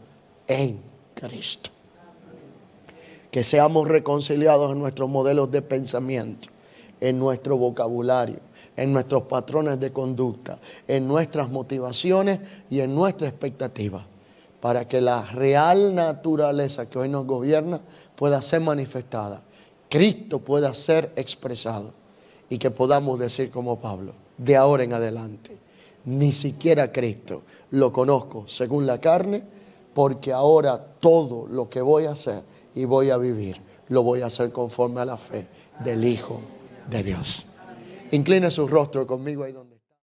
[0.48, 0.80] en
[1.14, 1.70] Cristo.
[3.30, 6.48] Que seamos reconciliados en nuestros modelos de pensamiento,
[7.00, 8.40] en nuestro vocabulario,
[8.76, 12.40] en nuestros patrones de conducta, en nuestras motivaciones
[12.70, 14.06] y en nuestra expectativa,
[14.60, 17.80] para que la real naturaleza que hoy nos gobierna
[18.16, 19.42] pueda ser manifestada,
[19.88, 21.92] Cristo pueda ser expresado
[22.48, 25.56] y que podamos decir como Pablo, de ahora en adelante,
[26.04, 29.42] ni siquiera Cristo lo conozco según la carne,
[29.94, 32.42] porque ahora todo lo que voy a hacer
[32.74, 35.46] y voy a vivir, lo voy a hacer conforme a la fe
[35.84, 36.40] del Hijo
[36.88, 37.46] de Dios.
[38.12, 39.69] Incline su rostro conmigo ahí donde.